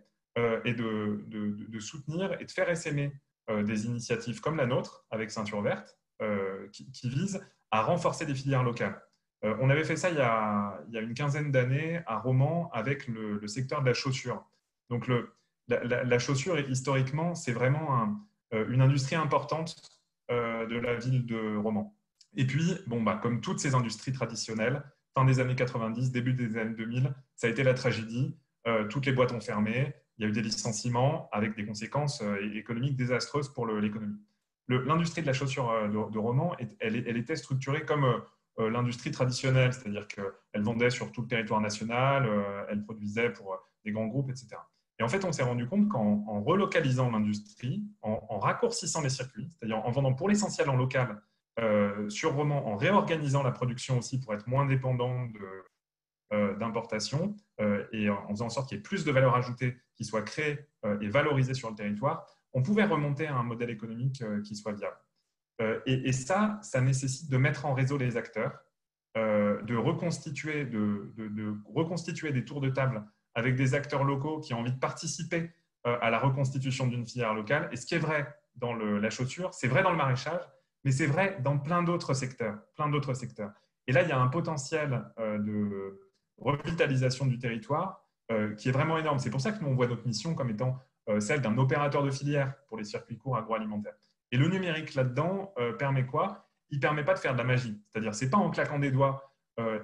[0.65, 3.11] est de, soutenir et de faire essaimer
[3.49, 8.35] euh, des initiatives comme la nôtre, avec Ceinture Verte, euh, qui, visent à renforcer des
[8.35, 9.01] filières locales.
[9.45, 13.47] Euh, on avait fait ça il y a, une quinzaine d'années à Romans avec le,
[13.47, 14.45] secteur de la chaussure.
[14.89, 15.09] Donc,
[15.69, 18.19] la, chaussure, historiquement, c'est vraiment
[18.51, 19.75] une industrie importante
[20.29, 21.97] de la ville de Romans.
[22.35, 24.83] Et puis, bon, bah, comme toutes ces industries traditionnelles,
[25.15, 28.35] fin des années 90, début des années 2000, ça a été la tragédie.
[28.89, 32.37] Toutes les boîtes ont fermé, il y a eu des licenciements avec des conséquences euh,
[32.55, 34.19] économiques désastreuses pour l'économie.
[34.67, 38.03] L'industrie de la chaussure euh, de, de Roman, elle, était structurée comme
[38.59, 42.27] euh, l'industrie traditionnelle, c'est-à-dire qu'elle vendait sur tout le territoire national,
[42.69, 44.47] elle produisait pour des grands groupes, etc.
[44.99, 49.85] Et en fait, on s'est rendu compte qu'en relocalisant l'industrie, en, raccourcissant les circuits, c'est-à-dire
[49.85, 51.21] en vendant pour l'essentiel en local
[52.09, 55.63] sur Roman, en réorganisant la production aussi pour être moins dépendant de, euh,
[56.31, 60.05] d'importation euh, et en faisant en sorte qu'il y ait plus de valeur ajoutée qui
[60.05, 64.23] soit créée euh, et valorisée sur le territoire, on pouvait remonter à un modèle économique
[64.43, 64.97] qui soit viable.
[65.87, 68.59] Et, ça, ça nécessite de mettre en réseau les acteurs,
[69.15, 71.11] de reconstituer, de,
[71.73, 75.51] reconstituer des tours de table avec des acteurs locaux qui ont envie de participer
[75.83, 77.69] à la reconstitution d'une filière locale.
[77.71, 80.41] Et ce qui est vrai dans la chaussure, c'est vrai dans le maraîchage,
[80.83, 83.51] mais c'est vrai dans plein d'autres secteurs, plein d'autres secteurs.
[83.87, 86.06] Et là, il y a un potentiel de,
[86.37, 89.19] revitalisation du territoire euh, qui est vraiment énorme.
[89.19, 90.77] C'est pour ça que nous, on voit notre mission comme étant
[91.09, 93.95] euh, celle d'un opérateur de filière pour les circuits courts agroalimentaires.
[94.31, 96.49] Et le numérique là-dedans euh, permet quoi?
[96.69, 97.81] Il ne permet pas de faire de la magie.
[97.87, 99.23] C'est-à-dire, ce n'est pas en claquant des doigts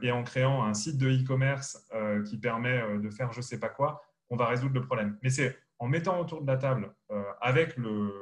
[0.03, 1.89] et en créant un site de e-commerce
[2.29, 5.17] qui permet de faire je sais pas quoi qu'on va résoudre le problème.
[5.23, 6.93] Mais c'est en mettant autour de la table,
[7.41, 8.13] avec le,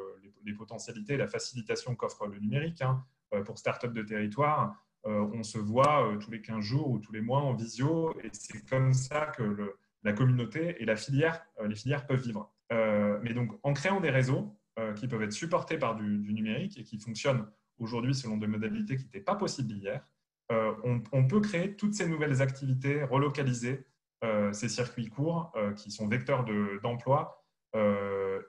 [0.45, 3.03] les, potentialités la facilitation qu'offre le numérique hein,
[3.43, 7.21] pour start-up de territoire, on se voit euh, tous les 15 jours ou tous les
[7.21, 11.75] mois en visio, et c'est comme ça que la communauté et la filière, euh, les
[11.75, 12.51] filières peuvent vivre.
[13.21, 14.57] mais donc, en créant des réseaux
[14.95, 17.45] qui peuvent être supportés par du, numérique et qui fonctionnent
[17.77, 20.07] aujourd'hui selon des modalités qui n'étaient pas possibles hier,
[20.49, 23.85] on, peut créer toutes ces nouvelles activités, relocaliser
[24.53, 26.45] ces circuits courts qui sont vecteurs
[26.81, 27.43] d'emploi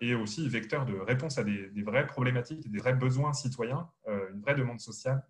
[0.00, 4.40] et aussi vecteurs de réponse à des, des, vraies problématiques, des vrais besoins citoyens, une
[4.40, 5.26] vraie demande sociale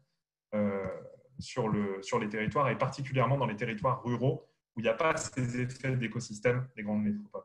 [1.42, 4.94] sur, le, sur les territoires et particulièrement dans les territoires ruraux où il n'y a
[4.94, 7.44] pas ces effets d'écosystème des grandes métropoles.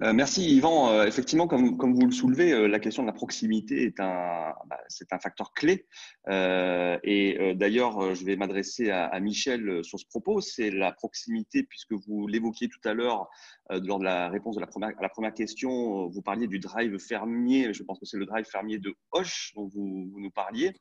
[0.00, 0.90] Euh, merci Yvan.
[0.90, 4.54] Euh, effectivement, comme, comme, vous le soulevez, euh, la question de la proximité est un,
[4.66, 5.86] bah, c'est un facteur clé.
[6.28, 10.40] et d'ailleurs, je vais m'adresser à, Michel sur ce propos.
[10.40, 13.28] C'est la proximité, puisque vous l'évoquiez tout à l'heure
[13.70, 16.06] lors de la réponse de la première, à la première question.
[16.08, 17.72] Vous parliez du drive fermier.
[17.72, 20.74] Je pense que c'est le drive fermier de Hoche dont vous, vous nous parliez.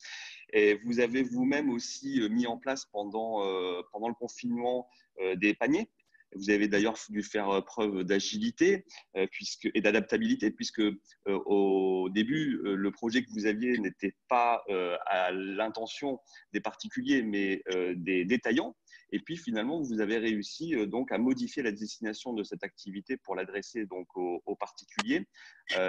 [0.54, 3.42] Et vous avez vous-même aussi mis en place pendant,
[3.92, 4.90] pendant le confinement
[5.36, 5.90] des paniers
[6.36, 10.82] Vous avez d'ailleurs dû faire preuve d'agilité et d'adaptabilité, puisque
[11.26, 14.64] au début, le projet que vous aviez n'était pas
[15.08, 16.20] à l'intention
[16.54, 17.64] des particuliers, mais
[17.96, 18.76] des détaillants.
[19.12, 23.36] Et puis finalement, vous avez réussi donc à modifier la destination de cette activité pour
[23.36, 25.28] l'adresser donc aux particuliers.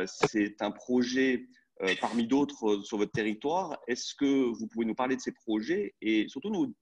[0.06, 1.48] C'est un projet
[1.82, 3.78] euh, parmi d'autres euh, sur votre territoire.
[3.86, 6.74] Est-ce que vous pouvez nous parler de ces projets et surtout nous,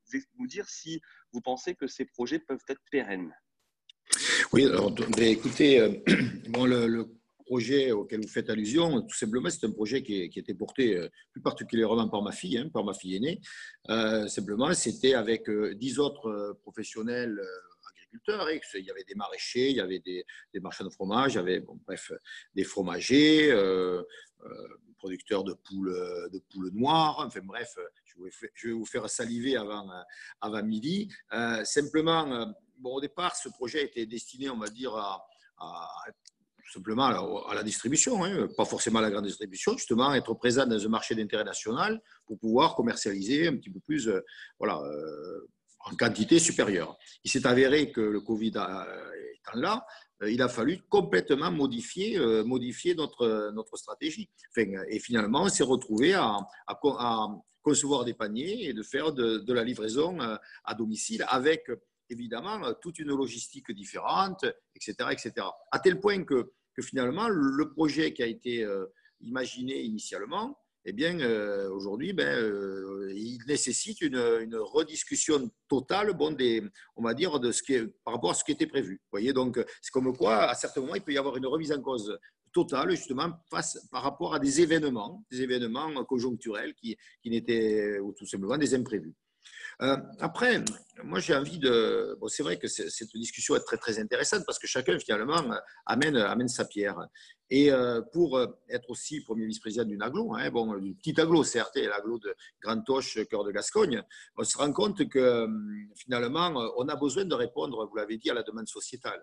[0.47, 3.31] dire si vous pensez que ces projets peuvent être pérennes?
[4.55, 5.91] Oui, alors ben, écoutez, euh,
[6.49, 7.05] bon, le,
[7.45, 11.41] projet auquel vous faites allusion, tout simplement, c'est un projet qui, qui, était porté plus
[11.41, 13.41] particulièrement par ma fille, hein, par ma fille aînée.
[14.29, 17.41] simplement, c'était avec dix autres professionnels
[17.95, 18.51] agriculteurs.
[18.75, 20.25] Il y avait des maraîchers, il y avait des,
[20.61, 22.11] marchands de fromage, il y avait, bref,
[22.53, 23.53] des fromagers,
[24.97, 25.93] producteur de poules,
[26.33, 27.23] de poules noires.
[27.27, 27.77] Enfin bref,
[28.55, 29.89] je vais vous faire saliver avant,
[30.41, 31.09] avant midi.
[31.33, 32.47] Euh, simplement, euh,
[32.79, 35.27] bon, au départ, ce projet était destiné, on va dire, à,
[36.73, 37.05] simplement
[37.49, 40.89] à la, distribution, hein, pas forcément à la grande distribution, justement être présent dans un
[40.89, 44.21] marché d'intérêt national pour pouvoir commercialiser un petit peu plus, euh,
[44.59, 44.81] voilà,
[45.81, 46.97] en quantité supérieure.
[47.25, 49.81] Il s'est avéré que le Covid étant là, euh,
[50.25, 54.31] il a fallu complètement modifier, euh, modifier notre, stratégie.
[54.57, 56.39] et finalement, on s'est retrouvé à,
[57.63, 61.69] concevoir des paniers et de faire de, la livraison euh, à domicile avec
[62.09, 64.45] évidemment toute une logistique différente,
[64.77, 64.95] etc.
[65.11, 65.33] etc.
[65.73, 68.65] À tel point que finalement, le projet qui a été
[69.21, 70.57] imaginé initialement,
[70.89, 74.17] eh bien, euh, aujourd'hui, ben, euh, il nécessite une,
[74.55, 76.63] rediscussion totale, bon, des,
[76.95, 79.01] on va dire, de ce qui par rapport à ce qui était prévu.
[79.11, 81.83] Voyez, donc, c'est comme quoi, à certains moments, il peut y avoir une remise en
[81.83, 82.17] cause
[82.53, 88.13] totale, justement, face, par rapport à des événements, des événements conjoncturels qui, qui n'étaient, ou
[88.13, 89.15] tout simplement, des imprévus.
[89.83, 90.65] Euh, après,
[91.05, 92.17] moi j'ai envie de.
[92.19, 95.43] Bon, c'est vrai que cette discussion est très très intéressante parce que chacun finalement
[95.85, 96.99] amène, amène sa pierre.
[97.51, 101.77] Et euh, pour être aussi premier vice-président d'une aglo, hein, bon, une petite aglo certes,
[101.77, 104.03] l'aglo de Grand-Toche, cœur de Gascogne,
[104.37, 108.31] on se rend compte que hum, finalement on a besoin de répondre, vous l'avez dit,
[108.31, 109.23] à la demande sociétale.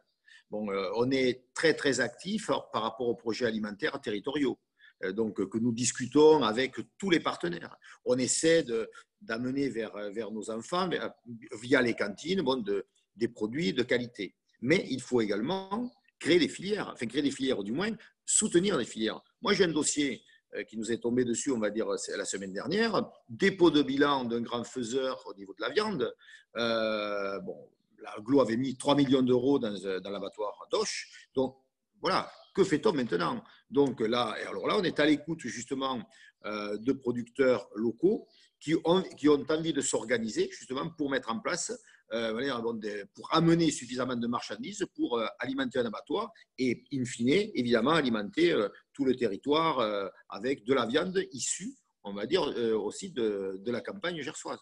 [0.51, 4.59] Bon, euh, on est très très actif par rapport aux projets alimentaires territoriaux.
[5.03, 7.75] Euh, donc, que nous discutons avec tous les partenaires.
[8.05, 8.63] On essaie
[9.23, 10.89] d'amener vers, vers nos enfants,
[11.61, 14.35] via les cantines, bon, de, des produits de qualité.
[14.61, 17.91] Mais il faut également créer des filières, enfin créer des filières, du moins
[18.25, 19.21] soutenir des filières.
[19.41, 20.23] Moi, j'ai un dossier
[20.55, 24.25] euh, qui nous est tombé dessus, on va dire, la semaine dernière, dépôt de bilan
[24.25, 26.13] d'un grand faiseur au niveau de la viande.
[26.55, 27.69] Euh, bon,
[28.01, 31.29] la GLO avait mis 3 millions d'euros dans, dans l'abattoir d'Oche.
[31.35, 31.57] Donc,
[32.01, 33.43] voilà, que fait-on maintenant?
[33.69, 36.01] Donc là, alors là, on est à l'écoute justement
[36.45, 38.27] euh, de producteurs locaux
[38.63, 39.03] qui ont,
[39.49, 41.73] envie de s'organiser justement pour mettre en place,
[42.13, 47.91] euh, pour amener suffisamment de marchandises pour euh, alimenter un abattoir et, in fine, évidemment,
[47.91, 48.55] alimenter
[48.93, 54.21] tout le territoire avec de la viande issue on va dire aussi de, la campagne
[54.21, 54.59] gersoise.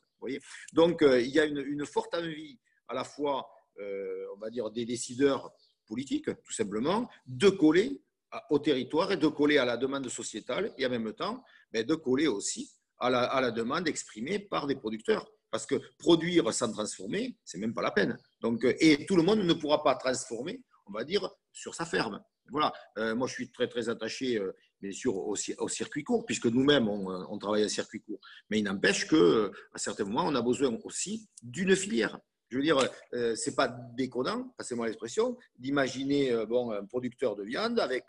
[0.73, 3.47] Donc, il y a une, forte envie à la fois,
[3.79, 5.51] on va dire, des décideurs
[5.91, 8.01] politique, tout simplement, de coller
[8.49, 11.95] au territoire et de coller à la demande sociétale et en même temps ben, de
[11.95, 15.27] coller aussi à la, demande exprimée par des producteurs.
[15.49, 18.17] Parce que produire sans transformer, c'est même pas la peine.
[18.39, 22.23] Donc, et tout le monde ne pourra pas transformer, on va dire, sur sa ferme.
[22.49, 22.71] Voilà.
[22.97, 26.87] Euh, moi, je suis très, très attaché, euh, bien sûr, au, circuit court, puisque nous-mêmes,
[26.87, 28.19] on, travaille à circuit court.
[28.49, 32.17] Mais il n'empêche qu'à certains moments, on a besoin aussi d'une filière.
[32.51, 32.77] Je veux dire,
[33.13, 38.05] euh, c'est pas déconnant, passez-moi l'expression, d'imaginer euh, bon, un producteur de viande avec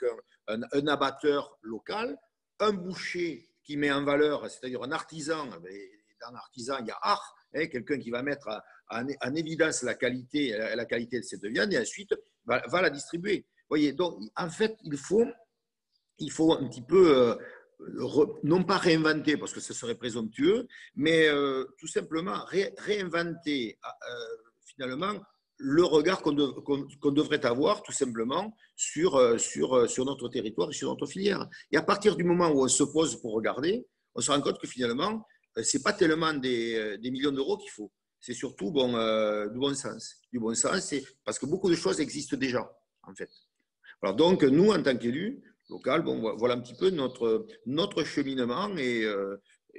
[0.48, 2.18] un, abatteur local,
[2.59, 5.46] un boucher qui met en valeur, c'est-à-dire un artisan.
[5.46, 8.48] Dans l'artisan, il y a art, hein, quelqu'un qui va mettre
[8.88, 13.46] en, évidence la qualité, la qualité de cette viande et ensuite va, la distribuer.
[13.68, 15.27] voyez, donc en fait, il faut,
[16.18, 17.37] il faut un petit peu euh,
[18.42, 22.44] non pas réinventer, parce que ce serait présomptueux, mais euh, tout simplement
[22.79, 25.20] réinventer euh, finalement
[25.64, 26.33] le regard qu'on
[27.12, 31.48] devrait avoir tout simplement sur, euh, sur, notre territoire et sur notre filière.
[31.70, 34.59] Et à partir du moment où on se pose pour regarder, on se rend compte
[34.59, 35.25] que finalement,
[35.57, 40.16] ce n'est pas tellement des, millions d'euros qu'il faut, c'est surtout du bon sens.
[40.33, 40.94] Du bon sens,
[41.25, 42.70] parce que beaucoup de choses existent déjà,
[43.05, 43.31] en fait.
[44.03, 46.03] Alors donc, nous, en tant qu'élus, local.
[46.03, 49.37] Bon, voilà un petit peu notre, cheminement et, euh,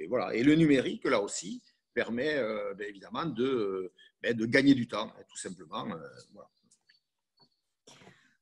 [0.08, 0.34] voilà.
[0.34, 1.62] Et le numérique, là aussi,
[1.94, 3.92] permet euh, ben, évidemment de,
[4.32, 5.86] de gagner du temps, hein, tout simplement.
[5.90, 6.08] Euh,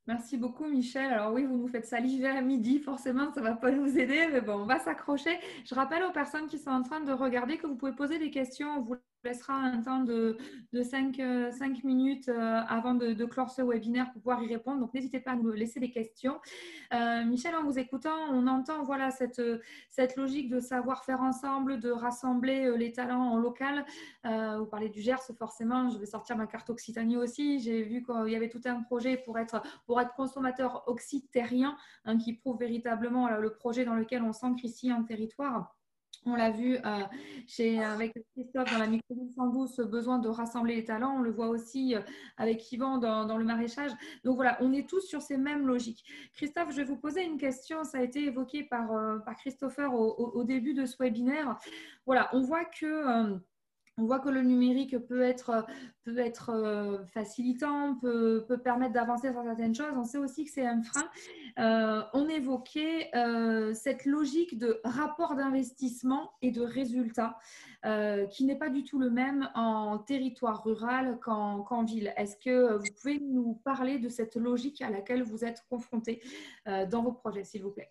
[0.09, 1.13] Merci beaucoup, Michel.
[1.13, 4.27] Alors oui, vous nous faites saliver à midi, forcément, ça ne va pas nous aider,
[4.33, 5.39] mais bon, on va s'accrocher.
[5.65, 8.31] Je rappelle aux personnes qui sont en train de regarder que vous pouvez poser des
[8.31, 8.83] questions.
[8.83, 10.37] Vous laissera un temps de,
[10.73, 11.51] de 5, euh,
[11.85, 14.81] minutes euh, avant de, clore ce webinaire pour pouvoir y répondre.
[14.81, 16.41] Donc, n'hésitez pas à nous laisser des questions.
[16.93, 19.41] Euh, Michel, en vous écoutant, on entend voilà, cette,
[19.89, 23.85] cette logique de savoir faire ensemble, de rassembler les talents en local.
[24.25, 25.89] vous parlez du Gers, forcément.
[25.89, 27.61] Je vais sortir ma carte Occitanie aussi.
[27.61, 29.63] J'ai vu qu'il y avait tout un projet pour être,
[30.01, 30.85] être consommateur
[32.05, 35.75] hein, qui prouve véritablement le projet dans lequel on s'ancre ici en territoire.
[36.25, 37.01] On l'a vu euh,
[37.49, 41.17] chez, avec Christophe dans la micro 112, ce besoin de rassembler les talents.
[41.17, 42.01] On le voit aussi euh,
[42.37, 43.91] avec Yvan dans, le maraîchage.
[44.25, 46.05] Donc voilà, on est tous sur ces mêmes logiques.
[46.35, 47.83] Christophe, je vais vous poser une question.
[47.83, 51.59] Ça a été évoqué par, euh, par Christopher au, début de ce webinaire.
[52.07, 53.41] Voilà, on voit que
[53.99, 55.67] on voit que le numérique peut être,
[56.05, 59.93] peut être euh, facilitant, peut, permettre d'avancer sur certaines choses.
[59.97, 61.05] On sait aussi que c'est un frein.
[61.59, 67.39] Euh, on évoquait euh, cette logique de rapport d'investissement et de résultat
[68.31, 72.15] qui n'est pas du tout le même en territoire rural qu'en ville.
[72.17, 76.23] Est-ce que vous pouvez nous parler de cette logique à laquelle vous êtes confronté
[76.65, 77.91] dans vos projets, s'il vous plaît?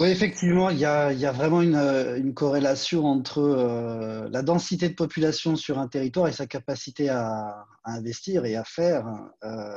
[0.00, 5.78] Oui, effectivement, il y a, vraiment une, corrélation entre euh, la densité de population sur
[5.78, 9.06] un territoire et sa capacité à, investir et à faire.
[9.44, 9.76] Euh,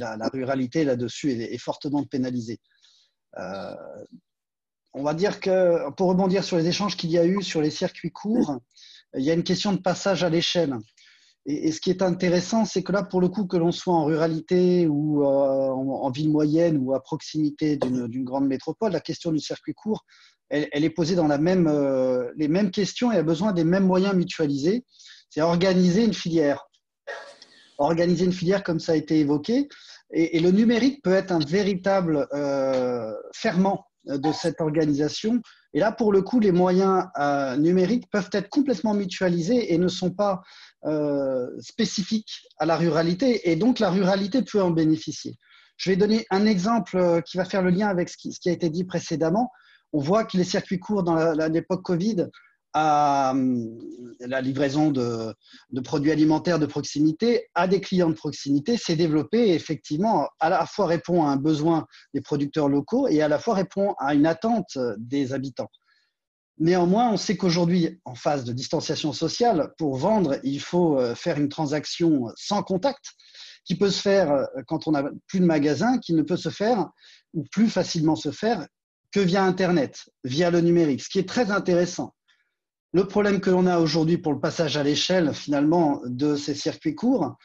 [0.00, 2.58] la, ruralité là-dessus est, fortement pénalisée.
[3.38, 3.76] Euh,
[4.94, 7.70] on va dire que, pour rebondir sur les échanges qu'il y a eu sur les
[7.70, 8.58] circuits courts,
[9.16, 10.76] il y a une question de passage à l'échelle.
[11.46, 14.04] Et, ce qui est intéressant, c'est que là, pour le coup, que l'on soit en
[14.04, 19.40] ruralité ou euh, en, ville moyenne ou à proximité d'une grande métropole, la question du
[19.40, 20.04] circuit court,
[20.50, 24.84] elle, est posée dans euh, les mêmes questions et a besoin des mêmes moyens mutualisés.
[25.30, 26.68] C'est organiser une filière.
[27.78, 29.68] Organiser une filière, comme ça a été évoqué.
[30.12, 35.40] Et, le numérique peut être un véritable euh, ferment de cette organisation.
[35.74, 37.04] Et là, pour le coup, les moyens
[37.58, 40.42] numériques peuvent être complètement mutualisés et ne sont pas
[40.84, 45.38] euh, spécifique à la ruralité et donc la ruralité peut en bénéficier.
[45.76, 48.52] Je vais donner un exemple euh, qui va faire le lien avec ce qui, a
[48.52, 49.52] été dit précédemment.
[49.92, 51.14] On voit que les circuits courts dans
[51.48, 52.26] l'époque Covid,
[52.74, 53.34] à
[54.20, 55.34] la livraison de,
[55.84, 60.64] produits alimentaires de proximité à des clients de proximité s'est développé et effectivement à la
[60.66, 64.26] fois répond à un besoin des producteurs locaux et à la fois répond à une
[64.26, 65.70] attente des habitants.
[66.58, 71.38] Néanmoins, on sait qu'aujourd'hui, en phase de distanciation sociale, pour vendre, il faut euh, faire
[71.38, 73.04] une transaction sans contact,
[73.64, 76.50] qui peut se faire euh, quand on n'a plus de magasin, qui ne peut se
[76.50, 76.88] faire
[77.32, 78.66] ou plus facilement se faire
[79.12, 82.14] que via Internet, via le numérique, ce qui est très intéressant.
[82.94, 86.94] Le problème que l'on a aujourd'hui pour le passage à l'échelle, finalement, de ces circuits
[86.94, 87.36] courts,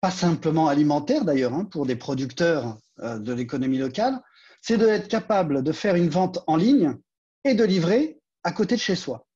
[0.00, 4.20] pas simplement alimentaires d'ailleurs, hein, pour des producteurs euh, de l'économie locale,
[4.62, 6.96] c'est d'être capable de faire une vente en ligne
[7.44, 9.26] et de livrer à côté de chez soi.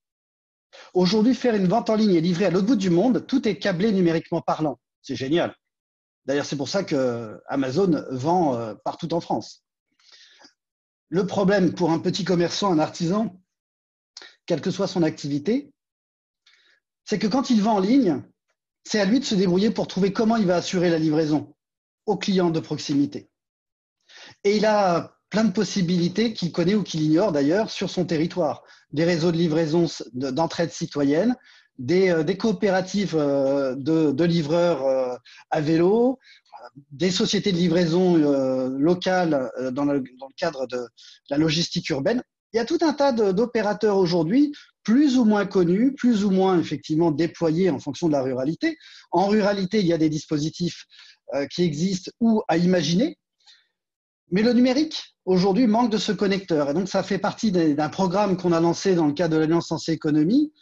[0.94, 3.58] Aujourd'hui, faire une vente en ligne et livrer à l'autre bout du monde, tout est
[3.58, 4.78] câblé numériquement parlant.
[5.02, 5.54] C'est génial.
[6.24, 9.62] D'ailleurs, c'est pour ça que Amazon vend euh, partout en France.
[11.10, 13.38] Le problème pour un petit commerçant, un artisan,
[14.46, 15.72] quelle que soit son activité,
[17.04, 18.22] c'est que quand il vend en ligne,
[18.84, 21.54] c'est à lui de se débrouiller pour trouver comment il va assurer la livraison
[22.06, 23.30] aux clients de proximité.
[24.44, 28.62] Et il a plein de possibilités qu'il connaît ou qu'il ignore d'ailleurs sur son territoire
[28.92, 31.34] des réseaux de livraison d'entraide citoyenne,
[31.78, 35.16] des, euh, coopératives euh, de, livreurs euh,
[35.50, 36.18] à vélo,
[36.92, 38.16] des sociétés de livraison
[38.78, 40.02] locales dans le,
[40.36, 40.86] cadre de
[41.28, 42.22] la logistique urbaine.
[42.54, 44.52] Il y a tout un tas d'opérateurs aujourd'hui,
[44.84, 48.78] plus ou moins connus, plus ou moins effectivement déployés en fonction de la ruralité.
[49.10, 50.84] En ruralité, il y a des dispositifs
[51.50, 53.18] qui existent ou à imaginer.
[54.30, 56.70] Mais le numérique, aujourd'hui manque de ce connecteur.
[56.70, 59.68] Et donc, ça fait partie d'un programme qu'on a lancé dans le cadre de l'Alliance
[59.68, 60.52] Sensée Économie.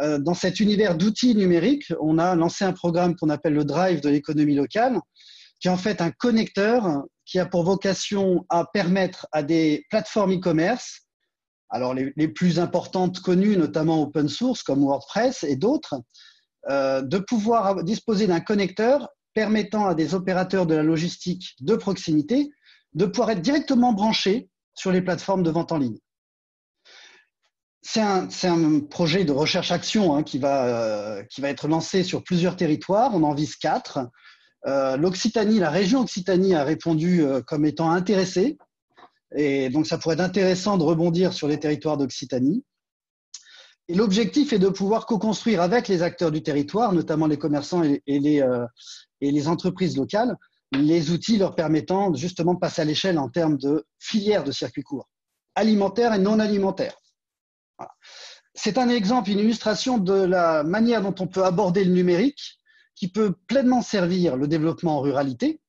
[0.00, 4.00] Euh, dans cet univers d'outils numériques, on a lancé un programme qu'on appelle le Drive
[4.00, 5.00] de l'économie locale,
[5.60, 10.34] qui est en fait un connecteur qui a pour vocation à permettre à des plateformes
[10.34, 11.05] e-commerce,
[11.70, 15.94] alors les, plus importantes connues, notamment open source comme WordPress et d'autres,
[16.68, 22.50] euh, de pouvoir disposer d'un connecteur permettant à des opérateurs de la logistique de proximité
[22.94, 25.98] de pouvoir être directement branché sur les plateformes de vente en ligne.
[27.82, 28.00] C'est
[28.48, 33.14] un, projet de recherche-action hein, qui, euh, qui va être lancé sur plusieurs territoires.
[33.14, 34.00] On en vise quatre.
[34.66, 38.58] Euh, L'Occitanie, la région Occitanie a répondu euh, comme étant intéressée.
[39.34, 42.64] Et donc, ça pourrait être intéressant de rebondir sur les territoires d'Occitanie.
[43.88, 48.02] Et l'objectif est de pouvoir co-construire avec les acteurs du territoire, notamment les commerçants et,
[48.06, 48.44] les,
[49.20, 50.36] et les entreprises locales,
[50.72, 54.82] les outils leur permettant justement de passer à l'échelle en termes de filière de circuits
[54.82, 55.08] courts,
[55.54, 56.96] alimentaires et non alimentaires.
[58.54, 62.58] c'est un exemple, une illustration de la manière dont on peut aborder le numérique
[62.94, 65.60] qui peut pleinement servir le développement en ruralité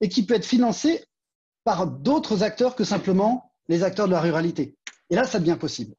[0.00, 1.04] et qui peut être financé
[1.64, 4.76] par d'autres acteurs que simplement les acteurs de la ruralité.
[5.10, 5.94] Et là, ça devient possible.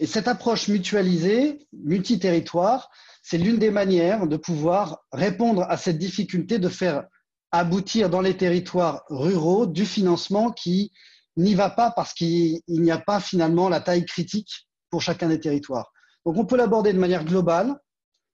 [0.00, 2.90] Et cette approche mutualisée, multi-territoire,
[3.22, 7.04] c'est l'une des manières de pouvoir répondre à cette difficulté de faire
[7.52, 10.92] aboutir dans les territoires ruraux du financement qui
[11.36, 15.40] n'y va pas parce qu'il n'y a pas finalement la taille critique pour chacun des
[15.40, 15.92] territoires.
[16.26, 17.78] Donc on peut l'aborder de manière globale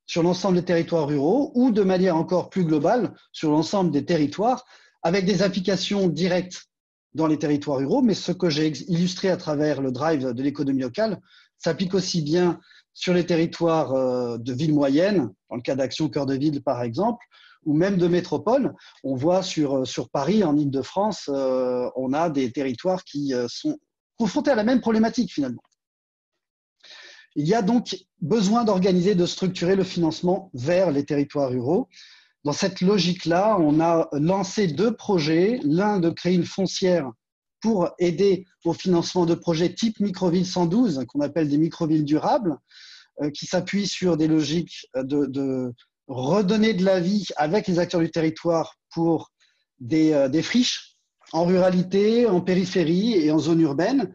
[0.06, 4.64] sur l'ensemble des territoires ruraux ou de manière encore plus globale sur l'ensemble des territoires
[5.02, 6.68] avec des applications directes
[7.14, 10.82] dans les territoires ruraux, mais ce que j'ai illustré à travers le drive de l'économie
[10.82, 11.20] locale
[11.58, 12.60] s'applique aussi bien
[12.94, 16.82] sur les territoires euh, de villes moyennes, dans le cas d'Action Cœur de Ville par
[16.82, 17.24] exemple,
[17.64, 18.74] ou même de métropole.
[19.04, 23.78] On voit sur, euh, sur Paris, en Ile-de-France, euh, on a des territoires qui sont
[24.16, 25.62] confrontés à la même problématique finalement.
[27.36, 31.88] Il y a donc besoin d'organiser, de structurer le financement vers les territoires ruraux.
[32.48, 35.60] Dans cette logique-là, on a lancé deux projets.
[35.64, 37.12] L'un de créer une foncière
[37.60, 42.56] pour aider au financement de projets type Microville 112, qu'on appelle des microvilles durables,
[43.20, 45.74] euh, qui s'appuient sur des logiques de,
[46.06, 49.30] redonner de la vie avec les acteurs du territoire pour
[49.78, 50.96] des, euh, des friches
[51.34, 54.14] en ruralité, en périphérie et en zone urbaine,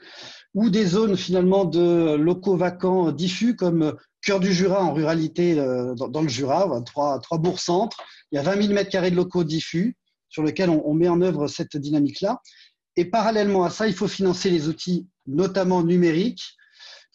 [0.54, 5.96] ou des zones finalement de locaux vacants diffus comme cœur du Jura en ruralité euh,
[5.96, 7.98] dans, le Jura, trois, trois bourgs-centres.
[8.32, 9.98] Il y a 20 000 mètres carrés de locaux diffus
[10.30, 12.40] sur lesquels on, met en œuvre cette dynamique-là.
[12.96, 16.56] Et parallèlement à ça, il faut financer les outils, notamment numériques,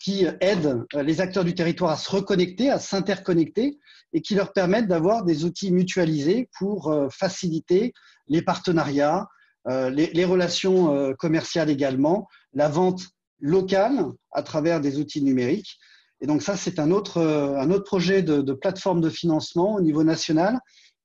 [0.01, 3.79] qui aident les acteurs du territoire à se reconnecter, à s'interconnecter
[4.13, 7.93] et qui leur permettent d'avoir des outils mutualisés pour euh, faciliter
[8.29, 9.27] les partenariats,
[9.69, 13.03] euh, les, les, relations commerciales également, la vente
[13.41, 15.79] locale à travers des outils numériques.
[16.21, 19.81] Et donc ça, c'est un autre, euh, un autre projet de, plateforme de financement au
[19.81, 20.59] niveau national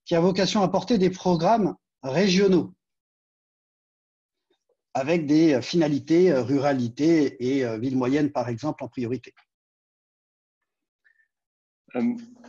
[0.06, 2.74] qui a vocation à porter des programmes régionaux
[4.96, 9.34] avec des finalités euh, ruralité et euh, ville moyenne, par exemple, en priorité.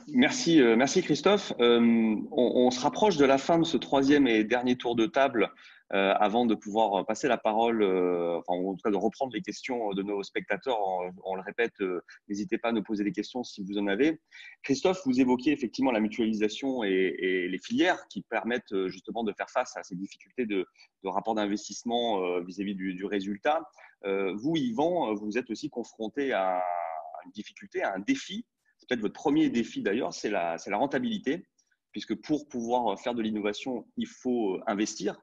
[0.08, 1.52] merci, merci Christophe.
[1.58, 5.52] on, se rapproche de la fin de ce troisième et dernier tour de table
[5.94, 9.42] euh, avant de pouvoir passer la parole, euh, enfin, en tout cas de reprendre les
[9.42, 10.78] questions de nos spectateurs.
[11.24, 14.20] On, le répète, euh, n'hésitez pas à nous poser des questions si vous en avez.
[14.64, 19.76] Christophe, vous évoquiez effectivement la mutualisation et, les filières qui permettent justement de faire face
[19.76, 20.66] à ces difficultés de,
[21.04, 23.62] rapport d'investissement vis-à-vis du, résultat.
[24.02, 26.62] vous, Yvan, vous êtes aussi confronté à
[27.24, 28.46] une difficulté, à un défi.
[28.78, 31.46] C'est peut-être votre premier défi d'ailleurs, c'est la rentabilité
[31.94, 35.16] puisque pour pouvoir faire de l'innovation, il faut investir.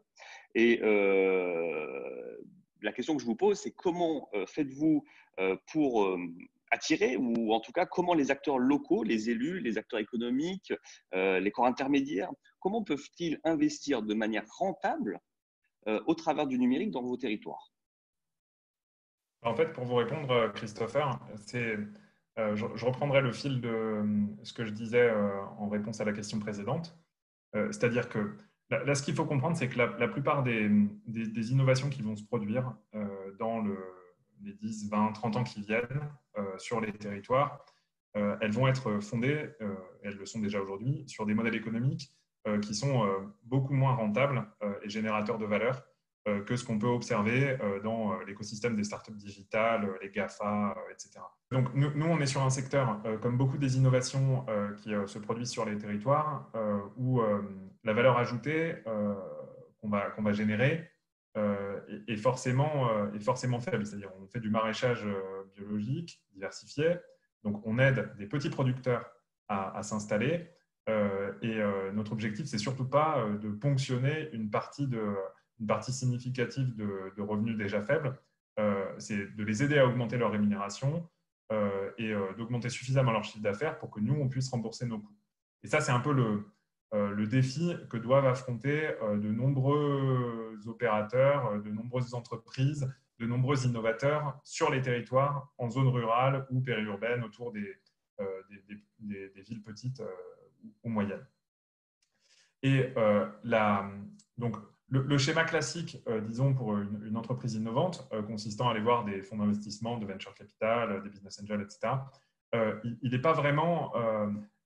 [0.55, 2.37] Et euh,
[2.81, 5.03] la question que je vous pose, c'est comment euh, faites-vous
[5.39, 6.17] euh, pour
[6.71, 10.73] attirer, ou en tout cas comment les acteurs locaux, les élus, les acteurs économiques,
[11.11, 15.19] les corps intermédiaires, comment peuvent-ils investir de manière rentable
[15.85, 17.73] au travers du numérique dans vos territoires?
[19.41, 21.77] En fait, pour vous répondre, Christopher, c'est,
[22.37, 24.05] je, reprendrai le fil de
[24.43, 25.11] ce que je disais
[25.57, 26.97] en réponse à la question précédente.
[27.53, 28.37] c'est-à-dire que
[28.71, 30.71] Là, ce qu'il faut comprendre, c'est que la, plupart des,
[31.51, 33.05] innovations qui vont se produire euh,
[33.37, 33.61] dans
[34.41, 37.65] les 10, 20, 30 ans qui viennent euh, sur les territoires,
[38.15, 39.49] euh, elles vont être fondées,
[40.03, 42.13] elles le sont déjà aujourd'hui, sur des modèles économiques
[42.63, 43.07] qui sont
[43.43, 44.43] beaucoup moins rentables
[44.83, 45.83] et générateurs de valeur
[46.47, 51.19] que ce qu'on peut observer dans l'écosystème des startups digitales, les GAFA, etc.
[51.51, 54.43] Donc nous, on est sur un secteur, comme beaucoup des innovations
[54.77, 56.51] qui se produisent sur les territoires,
[56.97, 57.21] où
[57.83, 59.13] la valeur ajoutée euh,
[59.79, 60.89] qu'on va, qu'on va générer
[61.37, 63.85] euh, est, forcément, euh, est forcément faible.
[63.85, 65.05] C'est-à-dire on fait du maraîchage
[65.55, 66.97] biologique diversifié,
[67.43, 69.09] donc on aide des petits producteurs
[69.47, 70.49] à, s'installer.
[70.87, 71.59] et
[71.93, 75.13] notre objectif, c'est surtout pas de ponctionner une partie, de,
[75.59, 78.17] une partie significative de, revenus déjà faibles,
[78.97, 81.09] c'est de les aider à augmenter leur rémunération
[81.97, 85.17] et d'augmenter suffisamment leur chiffre d'affaires pour que nous, on puisse rembourser nos coûts.
[85.63, 86.45] Et ça, c'est un peu le,
[86.93, 93.65] le défi que doivent affronter euh, de nombreux opérateurs, euh, de nombreuses entreprises, de nombreux
[93.65, 97.77] innovateurs sur les territoires, en zone rurale ou périurbaine, autour des,
[98.99, 100.01] des, villes petites
[100.83, 101.25] ou moyennes.
[102.63, 102.93] Et
[104.37, 104.57] donc,
[104.89, 109.99] le, schéma classique, disons, pour une, entreprise innovante, consistant à aller voir des fonds d'investissement,
[109.99, 111.93] de venture capital, des business angels, etc.,
[113.03, 113.93] il n'est pas vraiment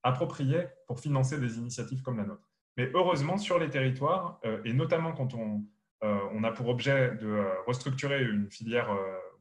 [0.05, 2.47] approprié pour financer des initiatives comme la nôtre.
[2.77, 5.65] Mais heureusement, sur les territoires, euh, et notamment quand on,
[6.03, 8.89] euh, on, a pour objet de euh, restructurer une filière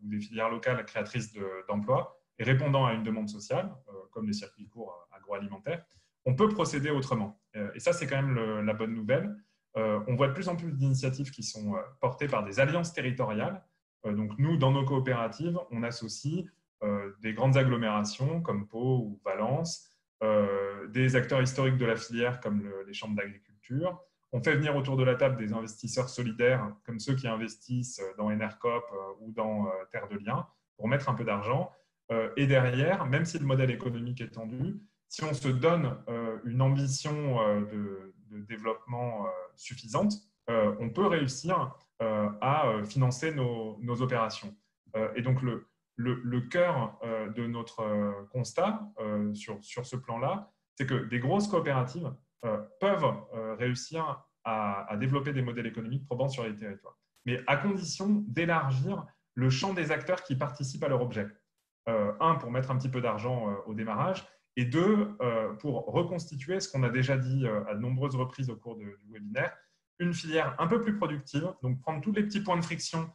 [0.03, 1.33] ou des filières locales créatrices
[1.69, 3.73] d'emplois, et répondant à une demande sociale,
[4.11, 5.85] comme les circuits courts agroalimentaires,
[6.25, 7.41] on peut procéder autrement.
[7.75, 9.37] et ça, c'est quand même la bonne nouvelle.
[9.77, 13.65] on voit de plus en plus d'initiatives qui sont portées par des alliances territoriales.
[14.05, 16.45] donc nous, dans nos coopératives, on associe
[17.21, 19.94] des grandes agglomérations comme Pau ou Valence,
[20.89, 24.01] des acteurs historiques de la filière comme les chambres d'agriculture,
[24.35, 28.33] on fait venir autour de la table des investisseurs solidaires, comme ceux qui investissent dans
[28.33, 30.45] Enercop euh, ou dans euh, Terre de Liens,
[30.77, 31.71] pour mettre un peu d'argent.
[32.11, 35.97] Euh, et derrière, même si le modèle économique est tendu, si on se donne
[36.45, 38.13] une ambition de,
[38.49, 40.13] développement suffisante,
[40.49, 44.57] on peut réussir à financer nos, opérations.
[45.15, 46.99] Et donc, le, le, cœur
[47.37, 48.81] de notre constat
[49.35, 52.13] sur, sur ce plan-là, c'est que des grosses coopératives
[52.45, 56.99] euh, peuvent euh, réussir à, développer des modèles économiques probants sur les territoires.
[57.25, 61.27] Mais à condition d'élargir le champ des acteurs qui participent à leur objet.
[61.89, 64.27] Euh, un, pour mettre un petit peu d'argent au démarrage,
[64.57, 65.17] et deux,
[65.59, 69.53] pour reconstituer ce qu'on a déjà dit à de nombreuses reprises au cours du webinaire,
[69.99, 73.11] une filière un peu plus productive, donc prendre tous les petits points de friction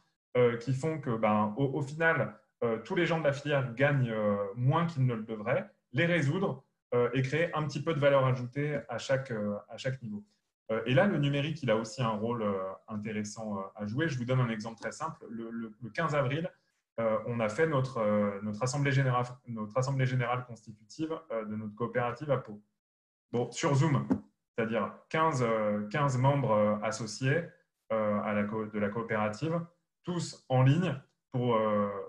[0.60, 2.38] qui font que, ben, au, final,
[2.84, 4.14] tous les gens de la filière gagnent
[4.54, 8.26] moins qu'ils ne le devraient, les résoudre euh, et créer un petit peu de valeur
[8.26, 10.24] ajoutée à chaque, euh, à chaque niveau.
[10.72, 12.44] Euh, et là, le numérique, il a aussi un rôle
[12.88, 14.08] intéressant à jouer.
[14.08, 15.24] Je vous donne un exemple très simple.
[15.28, 16.50] Le, 15 avril,
[17.26, 22.36] on a fait notre, notre, assemblée générale, notre assemblée générale constitutive de notre coopérative à
[22.36, 22.60] Pau.
[23.32, 24.06] Bon, sur Zoom,
[24.54, 25.46] c'est-à-dire 15,
[25.90, 27.44] 15, membres associés
[27.88, 29.60] à la de la coopérative,
[30.04, 30.94] tous en ligne
[31.32, 31.58] pour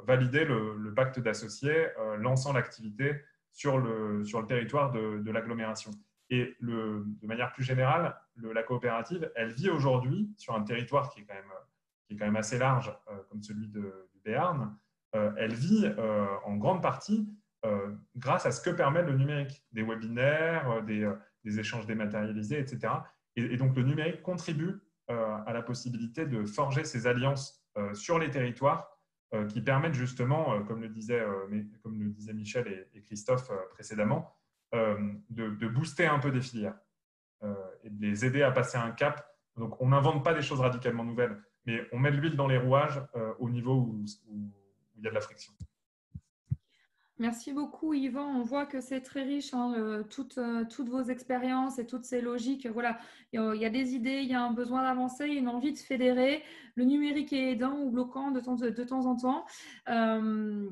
[0.05, 5.91] valider le, pacte d'associés, lançant l'activité sur le, sur le territoire de, l'agglomération.
[6.30, 11.24] Et de manière plus générale, la coopérative, elle vit aujourd'hui sur un territoire qui est
[11.24, 11.51] quand même,
[12.07, 14.76] qui est quand même assez large, euh, comme celui de, du Béarn.
[15.15, 17.28] Euh, elle vit euh, en grande partie
[18.15, 21.07] grâce à ce que permet le numérique, des webinaires, des,
[21.43, 22.91] des échanges dématérialisés, etc.
[23.36, 27.63] Et, donc le numérique contribue à la possibilité de forger ces alliances
[27.93, 28.90] sur les territoires euh,
[29.49, 34.36] qui permettent justement, euh, comme le disait, euh, comme le disait Michel et, Christophe précédemment,
[34.73, 36.77] de, booster un peu des filières
[37.84, 39.25] et de les aider à passer un cap.
[39.57, 42.57] Donc, on n'invente pas des choses radicalement nouvelles, mais on met de l'huile dans les
[42.57, 43.01] rouages
[43.39, 44.05] au niveau où
[44.95, 45.51] il y a de la friction.
[47.22, 48.26] Merci beaucoup, Yvan.
[48.36, 52.19] On voit que c'est très riche, hein, euh, toutes, euh, vos expériences et toutes ces
[52.19, 52.65] logiques.
[52.65, 52.97] Voilà,
[53.32, 56.41] il y a des idées, il y a un besoin d'avancer, une envie de fédérer.
[56.74, 59.45] Le numérique est aidant ou bloquant de temps, en temps.
[59.88, 60.67] Euh,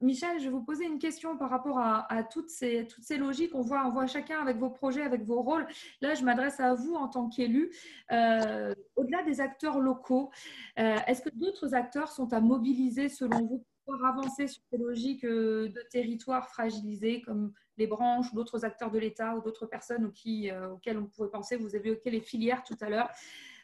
[0.00, 3.54] Michel, je vais vous poser une question par rapport à, toutes, ces, toutes ces logiques.
[3.54, 5.66] On voit, on voit chacun avec vos projets, avec vos rôles.
[6.00, 7.70] Là, je m'adresse à vous en tant qu'élu.
[8.08, 10.30] Au-delà des acteurs locaux,
[10.76, 13.64] est-ce que d'autres acteurs sont à mobiliser selon vous
[14.04, 18.98] avancer sur ces logiques euh, de territoires fragilisés comme les branches ou d'autres acteurs de
[18.98, 22.76] l'État ou d'autres personnes euh, auxquelles on pourrait penser Vous avez évoqué les filières tout
[22.80, 23.08] à l'heure.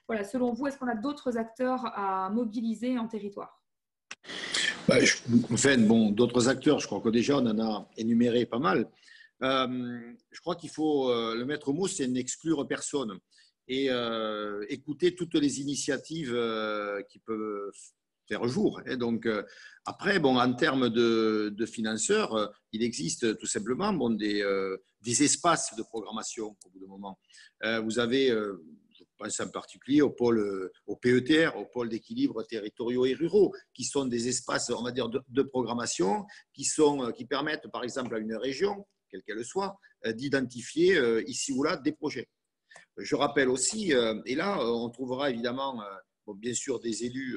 [0.06, 3.62] Voilà, selon vous, est-ce qu'on a d'autres acteurs à mobiliser en territoire?
[4.86, 4.96] Bah,
[5.52, 8.88] Enfin, bon, d'autres acteurs, je crois que déjà on en a énuméré pas mal.
[9.42, 13.18] Euh, je crois qu'il faut, le maître mot, c'est n'exclure personne
[13.68, 13.90] et
[14.70, 16.34] écouter toutes les initiatives
[17.10, 17.70] qui peuvent
[18.28, 18.80] faire jour.
[18.86, 19.42] Et donc, euh,
[19.84, 24.76] après, bon, en termes de, financeurs, euh, il existe tout simplement bon, des, euh,
[25.06, 27.18] espaces de programmation au bout d'un moment.
[27.82, 33.14] vous avez, je pense en particulier au pôle, au PETR, au pôle d'équilibre territoriaux et
[33.14, 37.84] ruraux, qui sont des espaces, on va dire, de, programmation, qui, sont, qui permettent, par
[37.84, 42.28] exemple, à une région, quelle qu'elle soit, d'identifier ici ou là des projets.
[42.98, 43.92] Je rappelle aussi,
[44.26, 45.80] et là, on trouvera évidemment,
[46.36, 47.36] bien sûr, des élus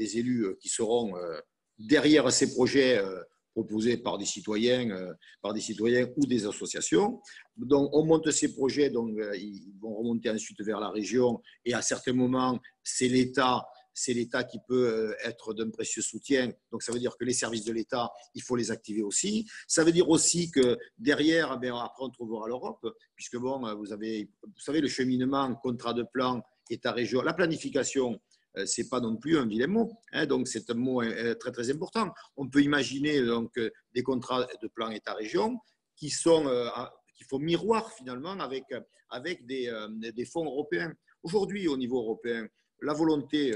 [0.00, 1.38] des élus euh, qui seront euh,
[1.78, 3.20] derrière ces projets euh,
[3.52, 4.96] proposés par des citoyens,
[5.42, 7.20] par des citoyens ou des associations.
[7.56, 11.82] Donc, on monte ces projets, donc ils vont remonter ensuite vers la région, et à
[11.82, 16.52] certains moments, c'est l'État, c'est l'État qui peut être d'un précieux soutien.
[16.70, 19.50] Donc, ça veut dire que les services de l'État, il faut les activer aussi.
[19.66, 24.30] Ça veut dire aussi que derrière, eh après, on trouvera l'Europe, puisque bon, vous avez,
[24.44, 26.40] vous savez, le cheminement, contrat de plan,
[26.70, 28.20] État-région, la planification,
[28.56, 29.92] euh, c'est pas non plus un vilain mot.
[30.12, 32.12] Hein, donc, c'est un mot euh, très, très important.
[32.36, 35.58] On peut imaginer donc, euh, des contrats de plan État-région
[35.96, 38.64] qui, qui font miroir finalement avec,
[39.10, 39.70] avec des,
[40.14, 40.94] des fonds européens.
[41.22, 42.48] Aujourd'hui, au niveau européen,
[42.80, 43.52] la volonté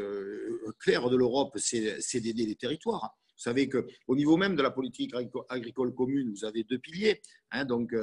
[0.79, 3.17] claire de l'Europe, c'est d'aider les territoires.
[3.35, 5.15] Vous savez qu'au niveau même de la politique
[5.49, 7.23] agricole commune, vous avez deux piliers.
[7.51, 7.95] Hein, donc,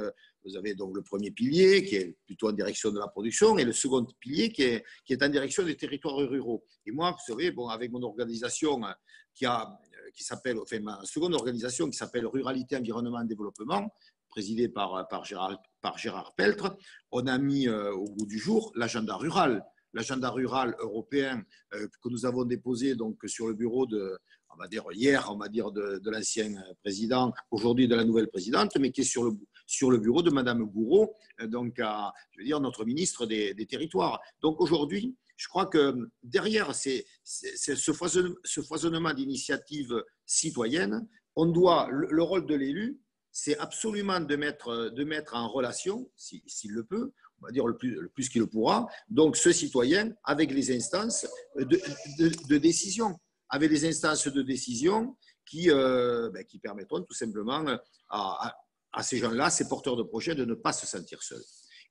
[0.44, 3.64] vous avez donc le premier pilier qui est plutôt en direction de la production et
[3.64, 6.64] le second pilier qui est, qui est en direction des territoires ruraux.
[6.86, 8.92] Et moi, vous savez, bon, avec mon organisation euh,
[9.34, 13.92] qui, a, euh, qui s'appelle, enfin ma seconde organisation qui s'appelle Ruralité, Environnement, Développement,
[14.28, 16.76] présidée par, par, Gérard, par Gérard Peltre,
[17.10, 19.62] on a mis au bout du jour l'agenda rural
[19.94, 24.18] l'agenda rural européen que nous avons déposé donc sur le bureau de,
[24.54, 28.76] on va dire hier, on va dire de, l'ancien président, aujourd'hui de la nouvelle présidente,
[28.78, 29.32] mais qui est sur le,
[29.72, 34.20] sur le bureau de Madame Gouraud, euh, donc je veux dire notre ministre des, territoires.
[34.42, 42.54] Donc aujourd'hui, je crois que derrière ce, foisonnement, d'initiatives citoyennes, on doit le, rôle de
[42.54, 43.00] l'élu,
[43.30, 47.78] c'est absolument de mettre, de mettre en relation, s'il le peut, on va dire le
[47.78, 53.18] plus, le plus qu'il le pourra, donc ce citoyen avec les instances de, décision
[53.48, 55.16] avec des instances de décision
[55.46, 58.54] qui, euh, ben, qui permettront tout simplement à, à,
[59.00, 61.42] ces gens-là, ces porteurs de projets, de ne pas se sentir seuls.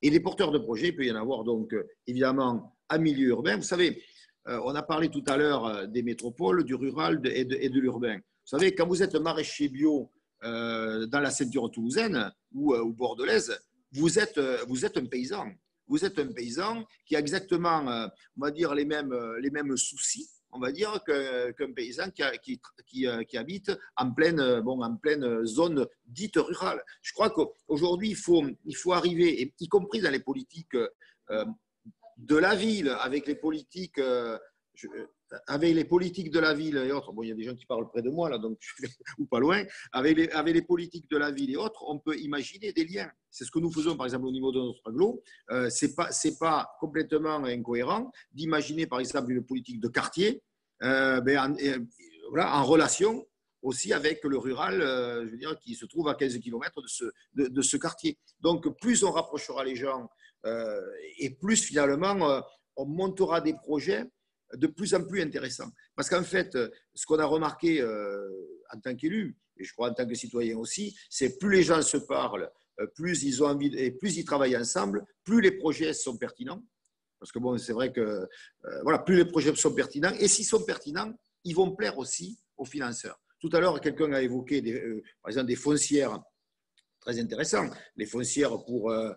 [0.04, 1.74] Et les porteurs de projets, il peut y en avoir donc
[2.06, 3.58] évidemment à milieu urbain.
[3.58, 4.04] Vous savez,
[4.48, 8.18] euh, on a parlé tout à l'heure euh, des métropoles, du rural et de, l'urbain.
[8.18, 10.12] Vous savez, quand vous êtes maraîcher bio
[10.44, 13.56] dans la ceinture toulousaine ou, ou bordelaise,
[13.92, 15.52] vous êtes, vous êtes un paysan.
[15.88, 20.28] Vous êtes un paysan qui a exactement, on va dire, les mêmes, les mêmes soucis
[20.54, 22.60] on va dire, qu'un paysan qui,
[23.08, 26.84] euh, qui, habite en pleine, bon, en pleine zone dite rurale.
[27.02, 30.76] Je crois qu'aujourd'hui, il faut, il faut arriver, y compris dans les politiques
[31.30, 31.46] euh,
[32.18, 34.38] de la ville, avec les politiques, euh,
[35.48, 37.66] avec les politiques de la ville et autres, bon, il y a des gens qui
[37.66, 38.60] parlent près de moi, là, donc,
[39.18, 42.86] ou pas loin, avec les, politiques de la ville et autres, on peut imaginer des
[42.86, 43.10] liens.
[43.30, 45.22] C'est ce que nous faisons, par exemple, au niveau de notre aglo.
[45.52, 50.42] Euh, ce n'est pas, complètement incohérent d'imaginer, par exemple, une politique de quartier
[50.84, 51.56] euh, ben, en,
[52.30, 53.26] voilà, en relation
[53.62, 56.88] aussi avec le rural, euh, je veux dire, qui se trouve à 15 km de
[56.88, 58.18] ce, de, ce quartier.
[58.40, 60.10] Donc, plus on rapprochera les gens
[60.46, 60.82] euh,
[61.20, 62.42] et plus finalement
[62.76, 64.06] on montera des projets
[64.56, 65.72] de plus en plus intéressants.
[65.96, 66.58] Parce qu'en fait,
[66.94, 70.98] ce qu'on a remarqué en tant qu'élu, et je crois en tant que citoyen aussi,
[71.10, 72.50] c'est plus les gens se parlent,
[72.96, 76.64] plus ils ont envie et plus ils travaillent ensemble, plus les projets sont pertinents.
[77.22, 80.46] Parce que bon, c'est vrai que euh, voilà, plus les projets sont pertinents, et s'ils
[80.46, 83.22] sont pertinents, ils vont plaire aussi aux financeurs.
[83.40, 86.20] Tout à l'heure, quelqu'un a évoqué, euh, par exemple, des foncières
[87.02, 87.66] très intéressant.
[87.98, 88.92] Les foncières pour.
[88.92, 89.12] Euh,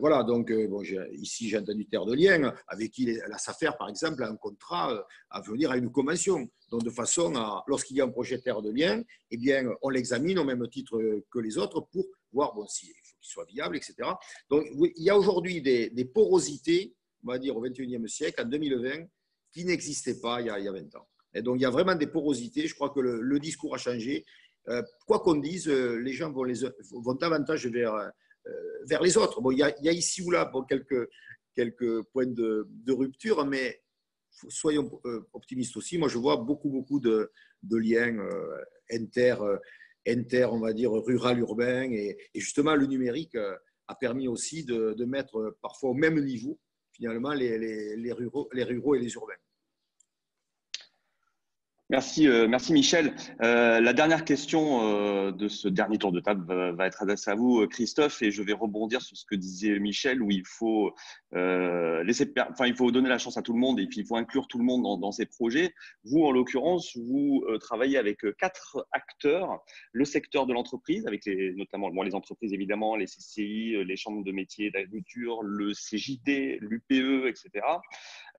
[0.00, 0.82] voilà, donc bon,
[1.12, 5.06] ici j'ai entendu Terre de Liens, avec qui la SAFER, par exemple, a un contrat
[5.30, 6.48] à venir à une convention.
[6.70, 9.90] Donc, de façon à, lorsqu'il y a un projet Terre de Liens, eh bien, on
[9.90, 10.98] l'examine au même titre
[11.30, 13.94] que les autres pour voir bon, s'il faut qu'il soit viable, etc.
[14.50, 19.06] Donc, il y a aujourd'hui des, porosités on va dire, au XXIe siècle, en 2020,
[19.52, 21.08] qui n'existait pas il y, a, 20 ans.
[21.32, 22.66] Et donc, il y a vraiment des porosités.
[22.66, 24.24] Je crois que le, discours a changé.
[24.68, 28.08] Euh, quoi qu'on dise, euh, les gens vont, davantage vers, euh,
[28.86, 29.40] vers les autres.
[29.40, 33.82] Bon, il y, a, ici ou là quelques, points de, rupture, mais
[34.48, 35.00] soyons
[35.32, 35.98] optimistes aussi.
[35.98, 37.30] Moi, je vois beaucoup, beaucoup de,
[37.70, 38.18] liens
[38.90, 39.36] inter,
[40.06, 41.90] inter, on va dire, rural-urbain.
[41.90, 46.58] Et, et, justement, le numérique a permis aussi de, mettre parfois au même niveau
[46.92, 48.48] finalement les ruraux
[48.94, 49.34] et les urbains.
[51.94, 53.14] Merci, euh, merci Michel.
[53.40, 57.36] Euh, la dernière question euh, de ce dernier tour de table va, être adressée à
[57.36, 60.92] vous, Christophe, et je vais rebondir sur ce que disait Michel, où il faut
[61.30, 64.16] laisser, enfin, il faut donner la chance à tout le monde et puis il faut
[64.16, 65.72] inclure tout le monde dans, ces projets.
[66.02, 72.16] Vous, en l'occurrence, vous travaillez avec quatre acteurs le secteur de l'entreprise, avec notamment les
[72.16, 77.64] entreprises évidemment, les CCI, les chambres de métiers d'agriculture, le CJD, l'UPE, etc.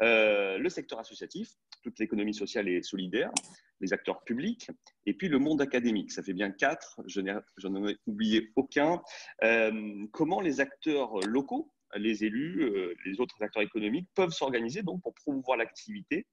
[0.02, 1.52] le secteur associatif,
[1.86, 3.32] toute l'économie sociale et solidaire,
[3.80, 4.72] les acteurs publics,
[5.06, 6.12] et puis le monde académique.
[6.12, 9.04] Ça fait bien quatre, je n'en ai oublié aucun.
[9.44, 15.04] Euh, comment les acteurs locaux, les élus, euh, les autres acteurs économiques peuvent s'organiser donc
[15.04, 16.26] pour promouvoir l'activité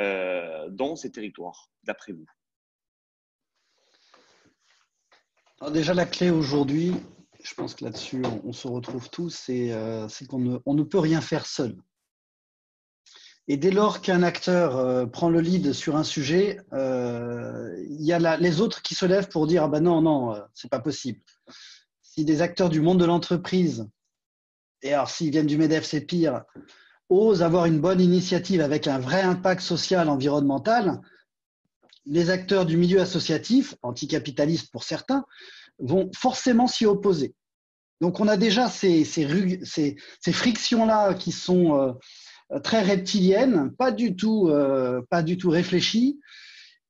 [0.00, 2.26] euh, dans ces territoires, d'après vous?
[5.70, 6.92] Déjà, la clé aujourd'hui,
[7.44, 11.20] je pense que là-dessus, on, se retrouve tous, c'est qu'on ne, on ne peut rien
[11.20, 11.76] faire seul.
[13.48, 18.12] Et dès lors qu'un acteur euh, prend le lead sur un sujet, euh, il y
[18.12, 20.80] a les autres qui se lèvent pour dire ah ben non non euh, c'est pas
[20.80, 21.20] possible.
[22.02, 23.88] Si des acteurs du monde de l'entreprise
[24.82, 26.42] et alors s'ils viennent du Medef c'est pire
[27.08, 31.00] osent avoir une bonne initiative avec un vrai impact social environnemental,
[32.04, 35.24] les acteurs du milieu associatif, anticapitalistes pour certains,
[35.78, 37.34] vont forcément s'y opposer.
[38.00, 41.92] Donc on a déjà ces, ces, ces frictions-là qui sont euh,
[42.62, 46.20] très reptilienne, pas du tout, euh, pas du tout réfléchie,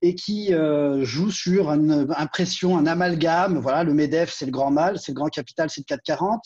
[0.02, 3.59] et qui euh, joue sur une impression, un amalgame.
[3.59, 6.42] Voilà, le MEDEF, c'est le grand mal, c'est le grand capital, c'est le 440.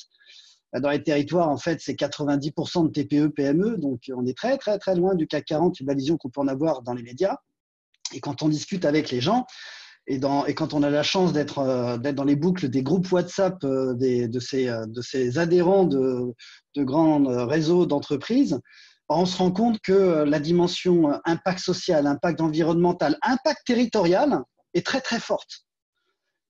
[0.81, 4.79] Dans les territoires, en fait, c'est 90% de TPE, PME, donc on est très, très,
[4.79, 7.03] très loin du CAC 40 et de la vision qu'on peut en avoir dans les
[7.03, 7.39] médias.
[8.15, 9.47] Et quand on discute avec les gens,
[10.07, 13.95] et, quand on a la chance d'être euh, dans les boucles des groupes WhatsApp euh,
[13.95, 16.35] des, de, ces, de ces adhérents de,
[16.77, 18.61] de grands réseaux d'entreprises,
[19.19, 24.43] on se rend compte que la dimension impact social, impact environnemental, impact territorial
[24.75, 25.67] est très très forte.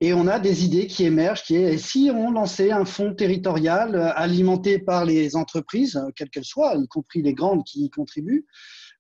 [0.03, 3.95] Et on a des idées qui émergent, qui est si on lançait un fonds territorial
[3.95, 8.47] euh, alimenté par les entreprises, quelles qu'elles soient, y compris les grandes qui y contribuent,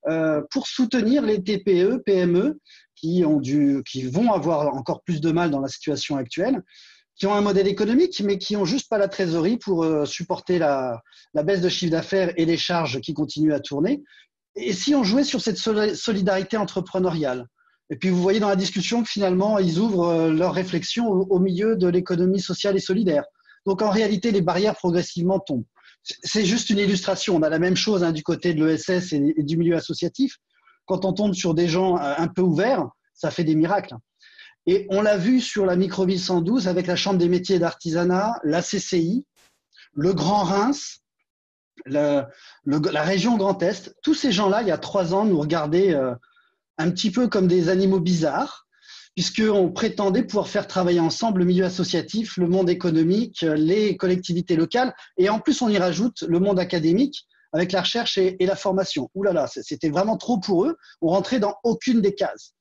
[0.08, 2.60] euh, pour soutenir les TPE, PME
[2.96, 6.62] qui, ont dû, qui vont avoir encore plus de mal dans la situation actuelle,
[7.20, 10.58] qui ont un modèle économique, mais qui n'ont juste pas la trésorerie pour euh, supporter
[10.58, 11.02] la,
[11.34, 14.02] baisse de chiffre d'affaires et les charges qui continuent à tourner.
[14.56, 17.46] Et si on jouait sur cette solidarité entrepreneuriale?
[17.90, 21.38] Et puis vous voyez dans la discussion que finalement, ils ouvrent euh, leur réflexion au,
[21.38, 23.24] milieu de l'économie sociale et solidaire.
[23.66, 25.66] Donc en réalité, les barrières progressivement tombent.
[26.02, 27.36] C'est juste une illustration.
[27.36, 30.38] On a la même chose hein, du côté de l'ESS et, du milieu associatif.
[30.86, 33.96] Quand on tombe sur des gens euh, un peu ouverts, ça fait des miracles.
[34.66, 38.62] Et on l'a vu sur la microville 112 avec la Chambre des métiers d'artisanat, la
[38.62, 39.24] CCI,
[39.94, 41.00] le Grand Reims,
[41.86, 42.28] la
[43.02, 43.94] région Grand Est.
[44.02, 46.14] Tous ces gens-là, il y a trois ans, nous regardaient euh,
[46.78, 48.66] un petit peu comme des animaux bizarres,
[49.14, 54.94] puisqu'on prétendait pouvoir faire travailler ensemble le milieu associatif, le monde économique, les collectivités locales,
[55.18, 59.10] et en plus on y rajoute le monde académique avec la recherche et, la formation.
[59.14, 62.54] Ouh là là, c'était vraiment trop pour eux, on rentrait dans aucune des cases.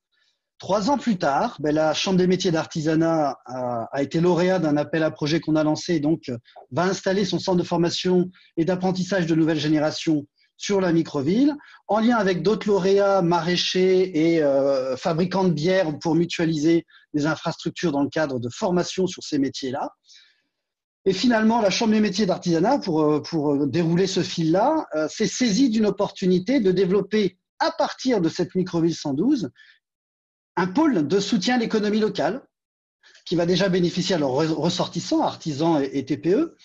[0.60, 5.04] Trois ans plus tard, ben, la Chambre des métiers d'artisanat a, été lauréat d'un appel
[5.04, 6.30] à projet qu'on a lancé, donc
[6.72, 10.26] va installer son centre de formation et d'apprentissage de nouvelle génération
[10.58, 11.56] sur la microville,
[11.88, 17.94] en lien avec d'autres lauréats maraîchers et euh, fabricants de bière pour mutualiser les infrastructures
[17.94, 19.94] dans le cadre de formation sur ces métiers-là.
[21.06, 25.28] Et finalement, la Chambre des métiers d'artisanat, pour, euh, pour dérouler ce fil-là, euh, s'est
[25.28, 29.50] saisie d'une opportunité de développer, à partir de cette microville 112,
[30.60, 32.42] un pôle de soutien à l'économie locale
[33.26, 36.58] qui va déjà bénéficier à leurs ressortissants, artisans et TPE,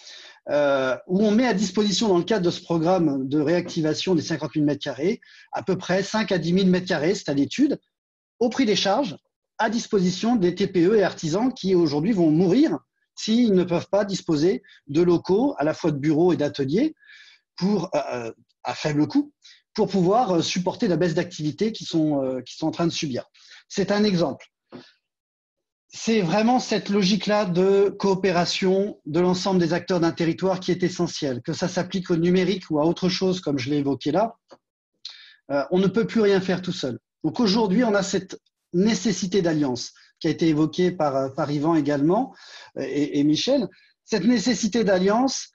[0.51, 4.23] euh, où on met à disposition dans le cadre de ce programme de réactivation des
[4.23, 5.21] 50 000 m2
[5.53, 7.79] à peu près 5 à 10 000 m2, c'est à l'étude,
[8.41, 9.17] au prix des charges,
[9.59, 12.79] à disposition des TPE et artisans qui aujourd'hui vont mourir
[13.15, 16.97] s'ils ne peuvent pas disposer de locaux, à la fois de bureaux et d'ateliers,
[17.57, 18.33] pour euh,
[18.65, 19.33] à faible coût,
[19.73, 23.31] pour pouvoir supporter la baisse d'activité qu'ils sont, euh, qui sont en train de subir.
[23.69, 24.47] C'est un exemple
[25.97, 31.41] c'est vraiment cette logique-là de coopération de l'ensemble des acteurs d'un territoire qui est essentielle.
[31.41, 34.35] Que ça s'applique au numérique ou à autre chose, comme je l'ai évoqué là,
[35.53, 36.99] euh, on ne peut plus rien faire tout seul.
[37.23, 38.41] Donc aujourd'hui, on a cette
[38.73, 42.35] nécessité d'alliance qui a été évoquée par, euh, par Yvan également
[42.77, 43.69] euh, et, Michel.
[44.05, 45.53] Cette nécessité d'alliance,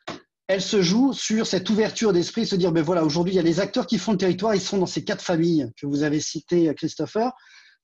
[0.47, 3.43] elle se joue sur cette ouverture d'esprit, se dire, ben voilà, aujourd'hui, il y a
[3.43, 6.21] les acteurs qui font le territoire, ils sont dans ces quatre familles que vous avez
[6.21, 7.33] citées, Christopher.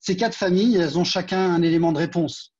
[0.06, 2.54] Ces quatre familles, elles ont chacun un élément de réponse.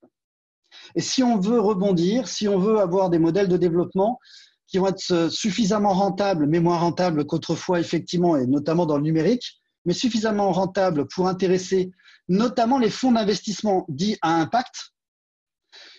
[0.96, 4.18] Et si on veut rebondir, si on veut avoir des modèles de développement
[4.66, 9.60] qui vont être suffisamment rentables, mais moins rentables qu'autrefois, effectivement, et notamment dans le numérique,
[9.84, 11.92] mais suffisamment rentables pour intéresser
[12.28, 14.90] notamment les fonds d'investissement dits à impact,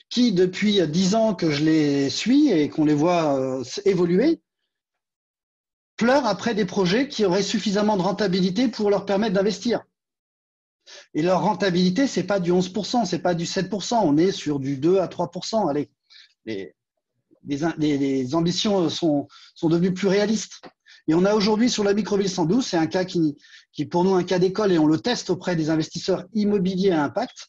[0.09, 4.41] qui, depuis dix ans que je les suis et qu'on les voit euh, évoluer,
[5.95, 9.85] pleurent après des projets qui auraient suffisamment de rentabilité pour leur permettre d'investir.
[11.13, 14.77] Et leur rentabilité, c'est pas du 11%, c'est pas du 7%, on est sur du
[14.77, 15.69] 2 à 3%.
[15.69, 15.89] Allez,
[16.45, 16.73] les,
[17.77, 20.61] les, ambitions sont, sont devenues plus réalistes.
[21.07, 23.37] Et on a aujourd'hui sur la microville 112, c'est un cas qui,
[23.71, 26.91] qui est pour nous un cas d'école et on le teste auprès des investisseurs immobiliers
[26.91, 27.47] à impact.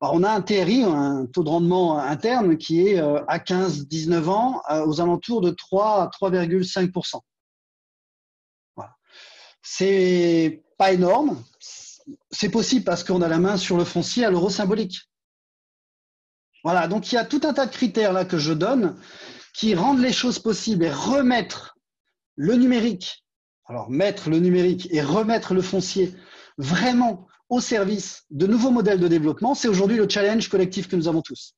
[0.00, 4.62] On a un TRI, un taux de rendement interne qui est euh, à 15-19 ans
[4.86, 7.20] aux alentours de 3 à 3,5%.
[8.76, 8.92] Voilà.
[9.60, 11.42] C'est pas énorme,
[12.30, 15.08] c'est possible parce qu'on a la main sur le foncier à l'euro symbolique.
[16.64, 18.98] Voilà, donc il y a tout un tas de critères là que je donne
[19.54, 21.76] qui rendent les choses possibles et remettre
[22.36, 23.24] le numérique,
[23.66, 26.14] alors mettre le numérique et remettre le foncier
[26.56, 31.08] vraiment au service de nouveaux modèles de développement, c'est aujourd'hui le challenge collectif que nous
[31.08, 31.54] avons tous.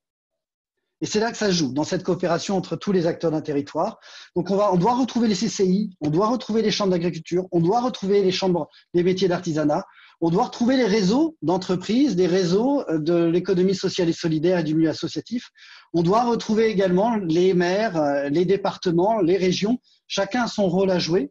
[1.03, 3.99] Et c'est là que ça joue, dans cette coopération entre tous les acteurs d'un territoire.
[4.37, 7.81] Donc on, on doit retrouver les CCI, on doit retrouver les chambres d'agriculture, on doit
[7.81, 9.87] retrouver les chambres des métiers d'artisanat,
[10.21, 14.65] on doit retrouver les réseaux d'entreprises, des réseaux euh, de l'économie sociale et solidaire et
[14.65, 15.51] du milieu associatif.
[15.93, 19.79] On doit retrouver également les maires, euh, les départements, les régions.
[20.07, 21.31] Chacun a son rôle à jouer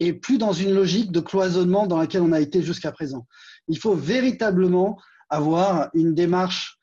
[0.00, 3.26] et plus dans une logique de cloisonnement dans laquelle on a été jusqu'à présent.
[3.68, 4.98] Il faut véritablement
[5.30, 6.78] avoir une démarche,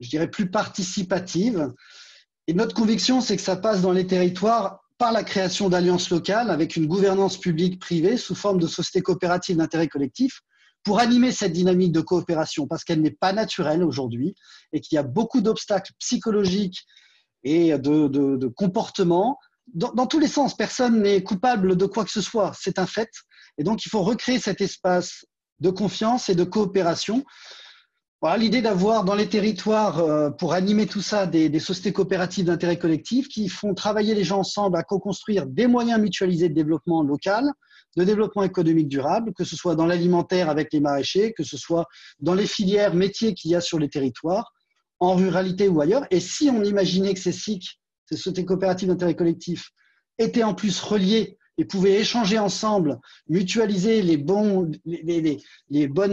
[0.00, 1.72] je dirais, plus participative
[2.46, 6.50] Et notre conviction, c'est que ça passe dans les territoires par la création d'alliances locales
[6.50, 10.40] avec une gouvernance publique-privée sous forme de sociétés coopératives d'intérêt collectif
[10.84, 14.34] pour animer cette dynamique de coopération parce qu'elle n'est pas naturelle aujourd'hui
[14.72, 16.84] et qu'il y a beaucoup d'obstacles psychologiques
[17.44, 19.38] et de, comportements
[19.74, 20.56] dans, tous les sens.
[20.56, 23.10] Personne n'est coupable de quoi que ce soit, c'est un fait.
[23.58, 25.24] Et donc, il faut recréer cet espace
[25.60, 27.24] de confiance et de coopération
[28.36, 33.28] l'idée d'avoir dans les territoires, euh, pour animer tout ça, des, sociétés coopératives d'intérêt collectif
[33.28, 37.50] qui font travailler les gens ensemble à co-construire des moyens mutualisés de développement local,
[37.96, 41.86] de développement économique durable, que ce soit dans l'alimentaire avec les maraîchers, que ce soit
[42.20, 44.52] dans les filières métiers qu'il y a sur les territoires,
[45.00, 46.06] en ruralité ou ailleurs.
[46.10, 49.70] Et si on imaginait que ces SIC, ces sociétés coopératives d'intérêt collectif,
[50.18, 54.70] étaient en plus reliés et pouvaient échanger ensemble, mutualiser les, bonnes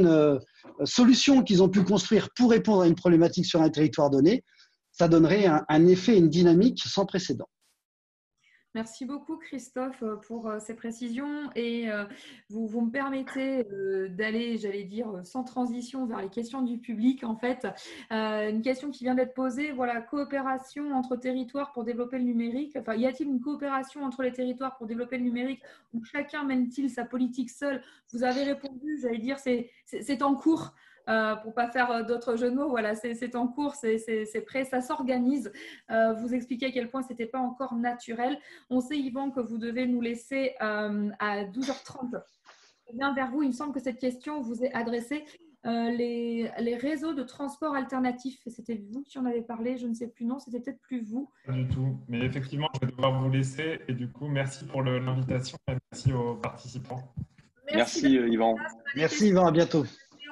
[0.07, 0.37] euh,
[0.83, 4.43] solutions qu'ils ont pu construire pour répondre à une problématique sur un territoire donné,
[4.91, 7.47] ça donnerait un, un effet, une dynamique sans précédent.
[8.75, 12.05] Merci beaucoup Christophe euh, pour euh, ces précisions et euh,
[12.49, 13.65] vous, vous me permettez
[14.11, 17.23] d'aller, j'allais dire, sans transition vers les questions du public.
[17.23, 17.67] En fait,
[18.11, 22.75] une question qui vient d'être posée, voilà, coopération entre territoires pour développer le numérique.
[22.77, 25.61] Enfin, y a-t-il une coopération entre les territoires pour développer le numérique
[25.93, 27.81] ou chacun mène-t-il sa politique seul?
[28.11, 30.73] Vous avez répondu, j'allais dire, c'est en cours.
[31.09, 34.63] Euh, pour pas faire euh, d'autres jeux de mots, voilà, c'est en cours, c'est prêt,
[34.65, 35.51] ça s'organise.
[35.89, 38.37] Euh, vous expliquez à quel point c'était pas encore naturel.
[38.69, 42.21] On sait, Yvan, que vous devez nous laisser à 12h30.
[42.89, 43.43] Je viens vers vous.
[43.43, 45.23] Il me semble que cette question vous est adressée.
[45.63, 50.07] les, les, réseaux de transport alternatifs, c'était vous qui en avez parlé, je ne sais
[50.07, 51.29] plus, non, c'était peut-être plus vous.
[51.45, 54.83] Pas du tout, mais effectivement, je vais devoir vous laisser et du coup, merci pour
[54.83, 57.13] l'invitation et merci aux participants.
[57.73, 58.55] Merci, merci Yvan.
[58.95, 59.85] Merci Yvan, à bientôt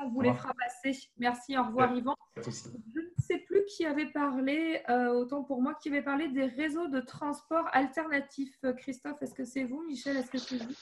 [0.03, 0.99] on vous les fera passer.
[1.17, 2.15] Merci, au revoir Yvan.
[2.35, 6.45] Je ne sais plus qui avait parlé, euh, autant pour moi, qui avait parlé des
[6.45, 8.59] réseaux de transport alternatifs.
[8.77, 10.73] Christophe, est-ce que c'est vous Michel, est-ce que c'est vous?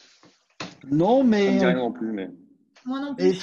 [0.90, 1.60] Non, mais...
[1.60, 2.30] rien non plus, mais...
[2.86, 3.34] Moi non plus.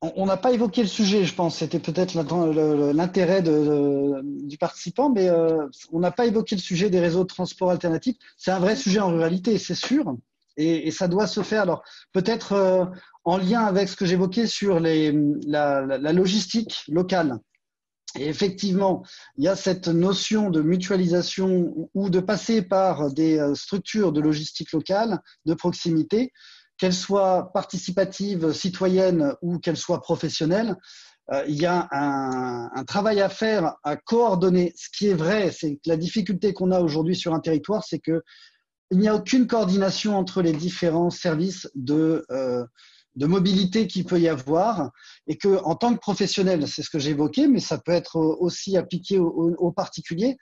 [0.00, 1.56] On n'a pas évoqué le sujet, je pense.
[1.56, 7.24] C'était peut-être l'intérêt du participant, mais euh, on n'a pas évoqué le sujet des réseaux
[7.24, 8.16] de transport alternatifs.
[8.36, 10.16] C'est un vrai sujet en ruralité, c'est sûr.
[10.58, 11.62] Et, ça doit se faire.
[11.62, 11.82] Alors,
[12.12, 12.84] peut-être euh,
[13.24, 17.38] en lien avec ce que j'évoquais sur la, logistique locale.
[18.18, 19.04] Et effectivement,
[19.36, 24.20] il y a cette notion de mutualisation ou de passer par des euh, structures de
[24.20, 26.32] logistique locale, de proximité,
[26.78, 30.76] qu'elles soient participatives, citoyennes ou qu'elles soient professionnelles.
[31.30, 34.72] Euh, il y a un, travail à faire à coordonner.
[34.76, 37.98] Ce qui est vrai, c'est que la difficulté qu'on a aujourd'hui sur un territoire, c'est
[37.98, 38.22] que
[38.90, 42.64] il n'y a aucune coordination entre les différents services de, euh,
[43.16, 44.92] de mobilité qu'il peut y avoir
[45.26, 48.76] et que en tant que professionnel, c'est ce que j'évoquais, mais ça peut être aussi
[48.76, 50.36] appliqué aux, particuliers,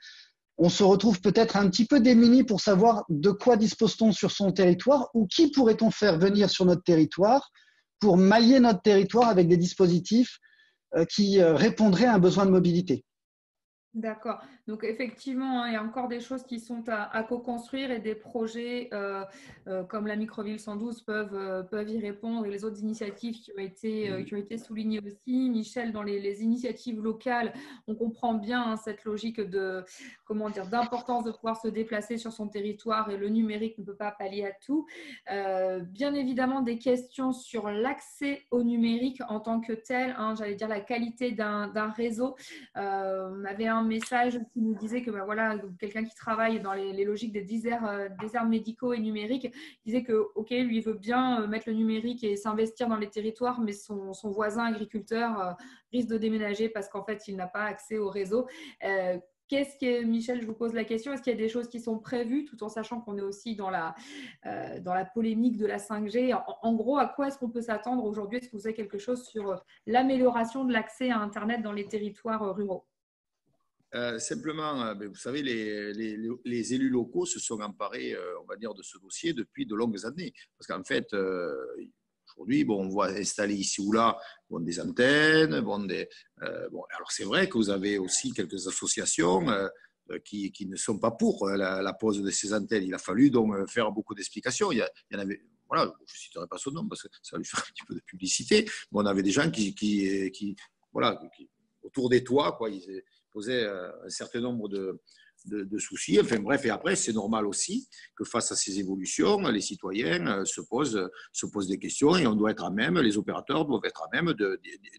[0.57, 4.51] on se retrouve peut-être un petit peu démuni pour savoir de quoi dispose-t-on sur son
[4.51, 7.51] territoire ou qui pourrait-on faire venir sur notre territoire
[7.99, 10.39] pour mailler notre territoire avec des dispositifs
[10.95, 13.03] euh, qui euh, répondraient à un besoin de mobilité.
[13.93, 14.39] D'accord.
[14.67, 18.13] Donc effectivement, hein, il y a encore des choses qui sont à, co-construire et des
[18.13, 19.23] projets euh,
[19.67, 23.51] euh, comme la microville 112 peuvent, euh, peuvent y répondre et les autres initiatives qui
[23.53, 25.49] ont été, qui ont été soulignées aussi.
[25.49, 27.53] Michel, dans les, initiatives locales,
[27.87, 29.83] on comprend bien hein, cette logique de
[30.25, 33.95] comment dire d'importance de pouvoir se déplacer sur son territoire et le numérique ne peut
[33.95, 34.85] pas pallier à tout.
[35.85, 40.13] bien évidemment, des questions sur l'accès au numérique en tant que tel.
[40.17, 42.35] Hein, j'allais dire la qualité d'un réseau.
[42.75, 47.03] on avait un message qui nous disait que ben voilà, quelqu'un qui travaille dans les,
[47.03, 49.53] logiques des déserts, euh, déserts, médicaux et numériques
[49.85, 53.59] disait que ok, lui veut bien euh, mettre le numérique et s'investir dans les territoires,
[53.59, 55.51] mais son, son voisin agriculteur euh,
[55.91, 58.47] risque de déménager parce qu'en fait, il n'a pas accès au réseau.
[59.49, 61.79] Qu'est-ce que, Michel, je vous pose la question, est-ce qu'il y a des choses qui
[61.79, 63.95] sont prévues, tout en sachant qu'on est aussi dans la,
[64.81, 68.03] dans la polémique de la 5G en, en gros, à quoi est-ce qu'on peut s'attendre
[68.03, 68.39] aujourd'hui?
[68.39, 72.53] Est-ce que vous savez quelque chose sur l'amélioration de l'accès à Internet dans les territoires
[72.53, 72.85] ruraux?
[73.95, 78.45] Euh, simplement, euh, ben, vous savez, les, les, élus locaux se sont emparés, euh, on
[78.45, 80.33] va dire, de ce dossier depuis de longues années.
[80.57, 81.07] Parce qu'en fait,
[82.27, 84.17] aujourd'hui, bon, on voit installer ici ou là
[84.49, 85.61] bon, des antennes.
[85.61, 85.87] Bon,
[86.95, 89.45] alors, c'est vrai que vous avez aussi quelques associations
[90.25, 92.83] qui, qui, ne sont pas pour la, pose de ces antennes.
[92.83, 94.71] Il a fallu donc faire beaucoup d'explications.
[94.73, 97.37] Il, y en avait, voilà, je ne citerai pas son nom parce que ça va
[97.37, 98.69] lui faire un petit peu de publicité.
[98.91, 100.57] On avait des gens qui, qui, qui
[100.91, 101.17] voilà,
[101.83, 103.03] autour des toits, quoi, ils,
[103.37, 104.99] posait euh, un certain nombre de,
[105.45, 106.19] de, soucis.
[106.19, 110.61] Enfin bref, et après, c'est normal aussi que face à ces évolutions, les citoyens se
[110.61, 114.03] posent, se posent des questions et on doit être à même, les opérateurs doivent être
[114.03, 114.33] à même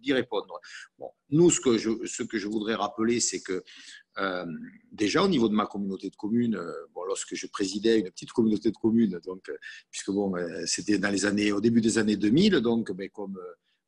[0.02, 0.60] d'y répondre.
[0.98, 3.62] Bon, nous, ce que je, ce que je voudrais rappeler, c'est que
[4.18, 4.46] euh,
[4.90, 8.32] déjà au niveau de ma communauté de communes, euh, bon, lorsque je présidais une petite
[8.32, 9.56] communauté de communes, donc, euh,
[9.90, 10.34] puisque bon,
[10.66, 10.98] c'était
[11.52, 13.38] au début des années 2000, donc ben, comme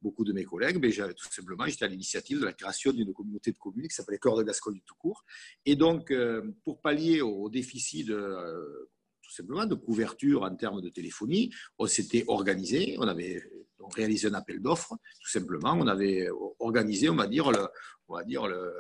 [0.02, 3.52] beaucoup de mes collègues, ben, tout simplement, j'étais à l'initiative de la création d'une communauté
[3.52, 5.24] de communes qui s'appelait Cœur de Gascogne tout court.
[5.66, 6.12] Et donc,
[6.64, 8.88] pour pallier au, déficit de,
[9.22, 13.42] tout simplement de couverture en termes de téléphonie, on s'était organisé, on avait
[13.94, 16.28] réalisé un appel d'offres, tout simplement, on avait
[16.58, 17.50] organisé, on va dire,
[18.08, 18.72] on va dire le,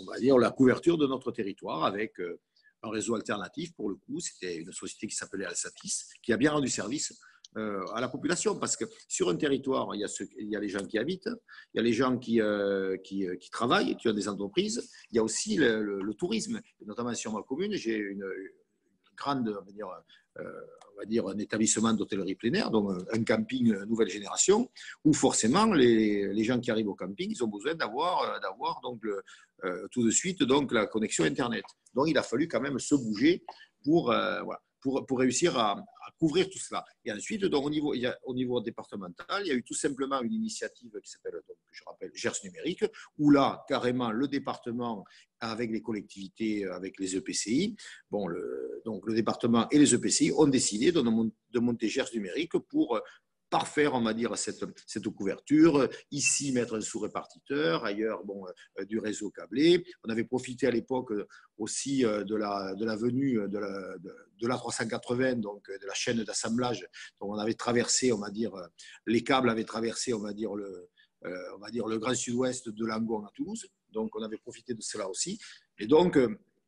[0.00, 2.40] on va dire, la couverture de notre territoire avec euh,
[2.82, 3.74] un réseau alternatif.
[3.74, 7.14] Pour le coup, c'était une société qui s'appelait Alsatis, qui a bien rendu service euh,
[7.94, 11.30] à la population parce que sur un territoire, il y, a les gens qui habitent,
[11.72, 15.18] il y a les gens qui, euh, qui, travaillent, qui ont des entreprises, il y
[15.18, 18.24] a aussi le, tourisme, notamment sur ma commune, j'ai une,
[19.16, 19.88] grande, on va dire,
[20.38, 24.70] on va dire, un établissement d'hôtellerie plein donc un camping nouvelle génération,
[25.04, 29.02] où forcément les, les, gens qui arrivent au camping, ils ont besoin d'avoir, d'avoir donc
[29.64, 31.64] euh, tout de suite donc la connexion Internet.
[31.94, 33.42] Donc il a fallu quand même se bouger
[33.82, 34.40] pour, euh,
[34.80, 35.82] pour, réussir à,
[36.18, 36.84] couvrir tout cela.
[37.04, 40.32] Et ensuite, donc, au, niveau, au niveau départemental, il y a eu tout simplement une
[40.32, 42.84] initiative qui s'appelle, je rappelle, GERS numérique,
[43.18, 45.04] où là, carrément, le département,
[45.40, 47.76] avec les collectivités, avec les EPCI,
[48.10, 53.00] bon, le, donc le département et les EPCI ont décidé de monter GERS numérique pour
[53.50, 55.88] parfaire, on va dire, cette, cette couverture.
[56.10, 58.46] Ici, mettre un sous-répartiteur, ailleurs, bon,
[58.78, 59.84] euh, du réseau câblé.
[60.04, 61.12] On avait profité à l'époque
[61.56, 65.94] aussi euh, de la, de la venue de la, de, la 380, donc de la
[65.94, 66.86] chaîne d'assemblage.
[67.20, 68.52] Donc, on avait traversé, on va dire,
[69.06, 70.88] les câbles avaient traversé, on va dire, le,
[71.24, 73.66] euh, on va dire, le grand sud-ouest de Langon à Toulouse.
[73.92, 75.38] Donc, on avait profité de cela aussi.
[75.78, 76.18] Et donc,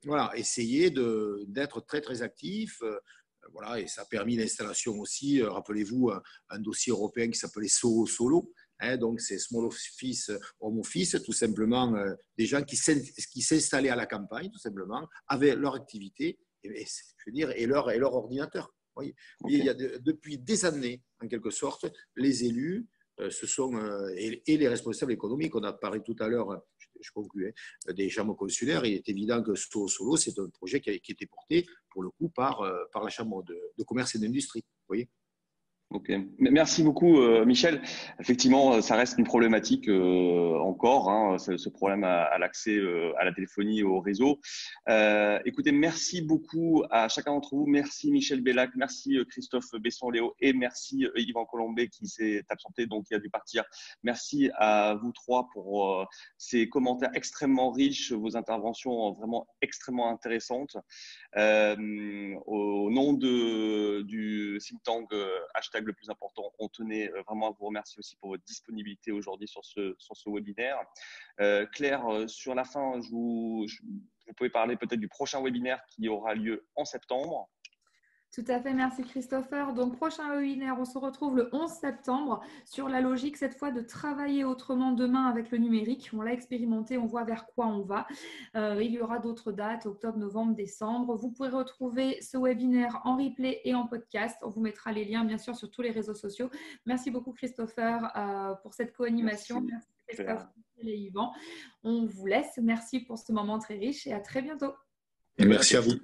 [0.05, 2.83] voilà, essayer d'être très, très actif
[3.53, 6.11] voilà, et ça a permis l'installation aussi, euh, rappelez-vous,
[6.49, 8.53] un, dossier européen qui s'appelait SOLO Solo.
[8.81, 10.31] Hein, donc, c'est Small Office,
[10.61, 15.55] Home Office, tout simplement euh, des gens qui s'installaient à la campagne, tout simplement, avaient
[15.55, 18.75] leur activité et, je veux dire, et, leur, et leur ordinateur.
[19.03, 21.87] Il y a depuis des années, en quelque sorte,
[22.17, 22.87] les élus
[23.21, 23.73] euh, ce sont,
[24.17, 26.63] et, les responsables économiques, on a parlé tout à l'heure
[27.03, 30.81] je conclue, hein, des chambres consulaires, il est évident que Solo Solo, c'est un projet
[30.81, 34.65] qui a, été porté, pour le coup, par, euh, la Chambre de, commerce et d'industrie.
[34.89, 35.09] Voyez?
[36.39, 37.83] Merci beaucoup euh, Michel.
[38.21, 42.79] Effectivement, euh, ça reste une problématique euh, encore, hein, ce, problème à, l'accès
[43.19, 44.39] à la téléphonie au réseau.
[45.45, 47.67] écoutez, merci beaucoup à chacun d'entre vous.
[47.67, 53.15] Merci Michel Bellac, merci Christophe Besson-Léo et merci Yvan Colombet qui s'est absenté, donc qui
[53.15, 53.65] a dû partir.
[54.05, 56.07] Merci à vous trois pour
[56.39, 60.77] ces commentaires extrêmement riches, vos interventions vraiment extrêmement intéressantes.
[61.37, 65.09] au nom de, du think tank
[65.55, 66.53] hashtag le plus important.
[66.59, 69.95] On tenait euh, vraiment à vous remercier aussi pour votre disponibilité aujourd'hui sur ce,
[70.27, 70.79] webinaire.
[71.41, 73.67] Euh, Claire, euh, sur la fin, vous
[74.37, 77.51] pouvez parler peut-être du prochain webinaire qui aura lieu en septembre.
[78.33, 79.73] Tout à fait, merci Christopher.
[79.73, 83.81] Donc, prochain webinaire, on se retrouve le 11 septembre sur la logique, cette fois, de
[83.81, 86.11] travailler autrement demain avec le numérique.
[86.13, 88.07] On l'a expérimenté, on voit vers quoi on va.
[88.55, 91.17] Euh, il y aura d'autres dates, octobre, novembre, décembre.
[91.17, 94.37] Vous pourrez retrouver ce webinaire en replay et en podcast.
[94.43, 96.51] On vous mettra les liens, bien sûr, sur tous les réseaux sociaux.
[96.87, 99.61] Merci beaucoup, Christopher, euh, pour cette co-animation.
[99.61, 100.47] Merci, Christophe
[100.83, 101.33] et Yvan.
[101.83, 102.59] On vous laisse.
[102.63, 104.73] Merci pour ce moment très riche et à très bientôt.
[105.37, 105.95] Et merci à vous.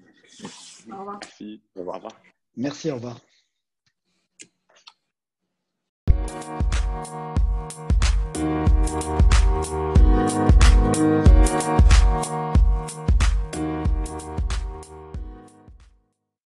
[0.91, 1.21] Au revoir.
[1.21, 1.63] Merci.
[1.77, 2.13] Au revoir.
[2.57, 3.21] Merci, au revoir.